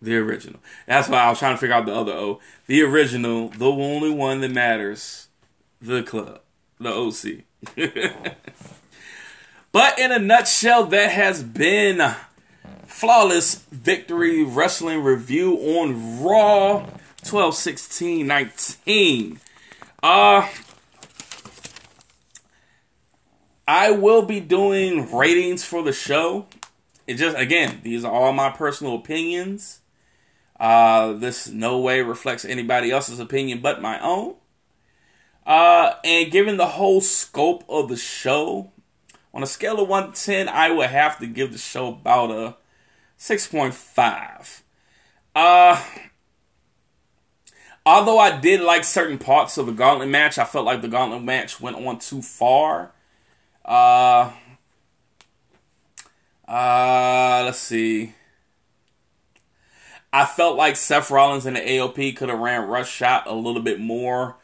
the 0.00 0.16
original. 0.16 0.60
That's 0.86 1.08
why 1.08 1.18
I 1.18 1.30
was 1.30 1.38
trying 1.38 1.54
to 1.54 1.58
figure 1.58 1.74
out 1.74 1.86
the 1.86 1.94
other 1.94 2.12
O. 2.12 2.40
The 2.66 2.82
original, 2.82 3.48
the 3.48 3.70
only 3.70 4.10
one 4.10 4.40
that 4.40 4.50
matters, 4.50 5.28
the 5.80 6.02
club, 6.02 6.40
the 6.78 6.90
OC. 6.90 7.44
but 9.72 9.98
in 9.98 10.12
a 10.12 10.18
nutshell, 10.18 10.86
that 10.86 11.10
has 11.10 11.42
been 11.42 12.14
flawless 12.86 13.56
victory 13.70 14.44
wrestling 14.44 15.02
review 15.02 15.56
on 15.56 16.22
Raw 16.22 16.88
12 17.24 17.54
16 17.54 18.26
19. 18.26 19.40
Uh, 20.02 20.48
I 23.66 23.90
will 23.90 24.22
be 24.22 24.40
doing 24.40 25.12
ratings 25.14 25.64
for 25.64 25.82
the 25.82 25.92
show. 25.92 26.46
It 27.06 27.14
just 27.14 27.36
again, 27.36 27.80
these 27.82 28.04
are 28.04 28.12
all 28.12 28.32
my 28.32 28.50
personal 28.50 28.94
opinions. 28.94 29.80
Uh, 30.58 31.12
this 31.12 31.48
no 31.48 31.78
way 31.78 32.00
reflects 32.00 32.44
anybody 32.44 32.90
else's 32.90 33.20
opinion 33.20 33.60
but 33.60 33.82
my 33.82 34.00
own. 34.00 34.36
Uh, 35.46 35.94
and 36.02 36.32
given 36.32 36.56
the 36.56 36.66
whole 36.66 37.00
scope 37.00 37.64
of 37.68 37.88
the 37.88 37.96
show, 37.96 38.72
on 39.32 39.42
a 39.42 39.46
scale 39.46 39.80
of 39.80 39.88
1 39.88 40.12
to 40.12 40.24
10, 40.24 40.48
I 40.48 40.70
would 40.70 40.88
have 40.88 41.18
to 41.18 41.26
give 41.26 41.52
the 41.52 41.58
show 41.58 41.88
about 41.88 42.30
a 42.30 42.56
6.5. 43.18 44.62
Uh, 45.34 45.84
although 47.84 48.18
I 48.18 48.40
did 48.40 48.60
like 48.62 48.82
certain 48.82 49.18
parts 49.18 49.58
of 49.58 49.66
the 49.66 49.72
gauntlet 49.72 50.08
match, 50.08 50.38
I 50.38 50.44
felt 50.44 50.64
like 50.64 50.80
the 50.80 50.88
gauntlet 50.88 51.22
match 51.22 51.60
went 51.60 51.76
on 51.76 51.98
too 51.98 52.22
far. 52.22 52.92
Uh, 53.66 54.30
uh, 56.46 57.42
let's 57.44 57.58
see. 57.58 58.14
I 60.12 60.24
felt 60.24 60.56
like 60.56 60.76
Seth 60.76 61.10
Rollins 61.10 61.44
and 61.44 61.56
the 61.56 61.60
AOP 61.60 62.16
could 62.16 62.28
have 62.28 62.38
ran 62.38 62.68
Rush 62.68 62.90
Shot 62.90 63.26
a 63.26 63.34
little 63.34 63.60
bit 63.60 63.80
more 63.80 64.36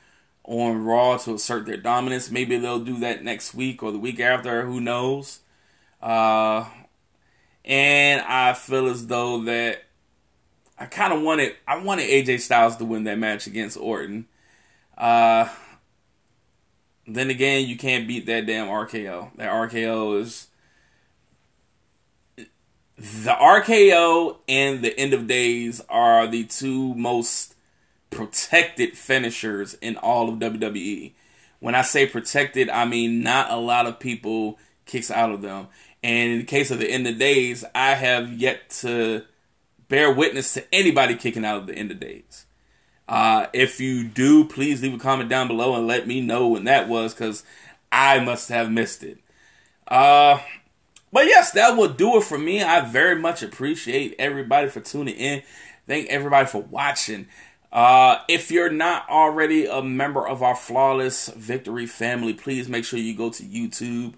on 0.44 0.84
Raw 0.84 1.16
to 1.18 1.34
assert 1.34 1.66
their 1.66 1.76
dominance. 1.76 2.30
Maybe 2.30 2.58
they'll 2.58 2.80
do 2.80 2.98
that 2.98 3.22
next 3.24 3.54
week 3.54 3.82
or 3.82 3.92
the 3.92 3.98
week 3.98 4.20
after. 4.20 4.66
Who 4.66 4.80
knows? 4.80 5.40
Uh, 6.02 6.66
and 7.64 8.20
I 8.22 8.54
feel 8.54 8.88
as 8.88 9.06
though 9.06 9.42
that 9.44 9.84
I 10.78 10.86
kind 10.86 11.12
of 11.12 11.22
wanted 11.22 11.54
I 11.66 11.78
wanted 11.78 12.10
AJ 12.10 12.40
Styles 12.40 12.76
to 12.78 12.84
win 12.84 13.04
that 13.04 13.18
match 13.18 13.46
against 13.46 13.76
Orton. 13.76 14.26
Uh, 14.98 15.48
then 17.06 17.30
again, 17.30 17.66
you 17.66 17.76
can't 17.76 18.06
beat 18.06 18.26
that 18.26 18.46
damn 18.46 18.68
RKO. 18.68 19.36
That 19.36 19.50
RKO 19.50 20.20
is 20.20 20.48
the 22.96 23.32
RKO 23.32 24.38
and 24.48 24.82
the 24.82 24.96
End 24.96 25.12
of 25.12 25.26
Days 25.26 25.80
are 25.88 26.26
the 26.26 26.44
two 26.44 26.94
most 26.94 27.54
protected 28.10 28.96
finishers 28.96 29.74
in 29.74 29.96
all 29.96 30.28
of 30.28 30.38
WWE. 30.38 31.12
When 31.58 31.74
I 31.74 31.82
say 31.82 32.06
protected, 32.06 32.70
I 32.70 32.84
mean 32.84 33.22
not 33.22 33.50
a 33.50 33.56
lot 33.56 33.86
of 33.86 33.98
people 33.98 34.58
kicks 34.86 35.10
out 35.10 35.30
of 35.30 35.42
them. 35.42 35.68
And 36.04 36.32
in 36.32 36.38
the 36.38 36.44
case 36.44 36.70
of 36.70 36.78
the 36.78 36.90
End 36.90 37.06
of 37.06 37.18
Days, 37.18 37.64
I 37.74 37.94
have 37.94 38.32
yet 38.32 38.70
to 38.80 39.24
bear 39.88 40.12
witness 40.12 40.54
to 40.54 40.64
anybody 40.72 41.16
kicking 41.16 41.44
out 41.44 41.56
of 41.56 41.66
the 41.66 41.74
End 41.74 41.90
of 41.90 42.00
Days. 42.00 42.46
Uh, 43.12 43.46
if 43.52 43.78
you 43.78 44.04
do, 44.04 44.42
please 44.42 44.80
leave 44.80 44.94
a 44.94 44.98
comment 44.98 45.28
down 45.28 45.46
below 45.46 45.74
and 45.74 45.86
let 45.86 46.06
me 46.06 46.22
know 46.22 46.48
when 46.48 46.64
that 46.64 46.88
was 46.88 47.12
because 47.12 47.44
I 47.92 48.20
must 48.20 48.48
have 48.48 48.72
missed 48.72 49.02
it. 49.02 49.18
Uh, 49.86 50.40
but 51.12 51.26
yes, 51.26 51.50
that 51.50 51.76
will 51.76 51.90
do 51.90 52.16
it 52.16 52.22
for 52.22 52.38
me. 52.38 52.62
I 52.62 52.80
very 52.80 53.20
much 53.20 53.42
appreciate 53.42 54.14
everybody 54.18 54.70
for 54.70 54.80
tuning 54.80 55.14
in. 55.14 55.42
Thank 55.86 56.08
everybody 56.08 56.46
for 56.46 56.62
watching. 56.62 57.28
Uh, 57.70 58.20
if 58.28 58.50
you're 58.50 58.70
not 58.70 59.06
already 59.10 59.66
a 59.66 59.82
member 59.82 60.26
of 60.26 60.42
our 60.42 60.56
Flawless 60.56 61.28
Victory 61.28 61.84
family, 61.84 62.32
please 62.32 62.66
make 62.66 62.86
sure 62.86 62.98
you 62.98 63.14
go 63.14 63.28
to 63.28 63.42
YouTube 63.42 64.14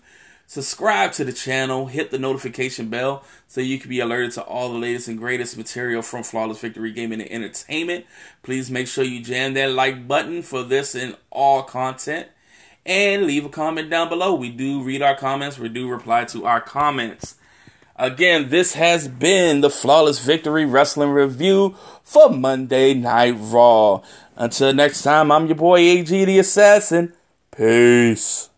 Subscribe 0.46 1.12
to 1.12 1.24
the 1.24 1.32
channel, 1.32 1.86
hit 1.86 2.10
the 2.10 2.18
notification 2.18 2.88
bell 2.88 3.24
so 3.46 3.60
you 3.60 3.78
can 3.78 3.88
be 3.88 4.00
alerted 4.00 4.32
to 4.32 4.42
all 4.42 4.72
the 4.72 4.78
latest 4.78 5.08
and 5.08 5.18
greatest 5.18 5.56
material 5.56 6.02
from 6.02 6.22
Flawless 6.22 6.60
Victory 6.60 6.92
Gaming 6.92 7.20
and 7.20 7.30
Entertainment. 7.30 8.04
Please 8.42 8.70
make 8.70 8.86
sure 8.86 9.04
you 9.04 9.22
jam 9.22 9.54
that 9.54 9.72
like 9.72 10.06
button 10.06 10.42
for 10.42 10.62
this 10.62 10.94
and 10.94 11.16
all 11.30 11.62
content. 11.62 12.28
And 12.86 13.26
leave 13.26 13.46
a 13.46 13.48
comment 13.48 13.88
down 13.88 14.10
below. 14.10 14.34
We 14.34 14.50
do 14.50 14.82
read 14.82 15.00
our 15.00 15.16
comments, 15.16 15.58
we 15.58 15.70
do 15.70 15.88
reply 15.88 16.24
to 16.26 16.44
our 16.44 16.60
comments. 16.60 17.36
Again, 17.96 18.50
this 18.50 18.74
has 18.74 19.06
been 19.06 19.60
the 19.60 19.70
Flawless 19.70 20.18
Victory 20.18 20.66
Wrestling 20.66 21.10
Review 21.10 21.76
for 22.02 22.28
Monday 22.28 22.92
Night 22.92 23.36
Raw. 23.38 24.02
Until 24.36 24.74
next 24.74 25.02
time, 25.02 25.30
I'm 25.30 25.46
your 25.46 25.54
boy 25.54 25.78
AG 25.78 26.24
the 26.24 26.38
Assassin. 26.40 27.14
Peace. 27.56 28.50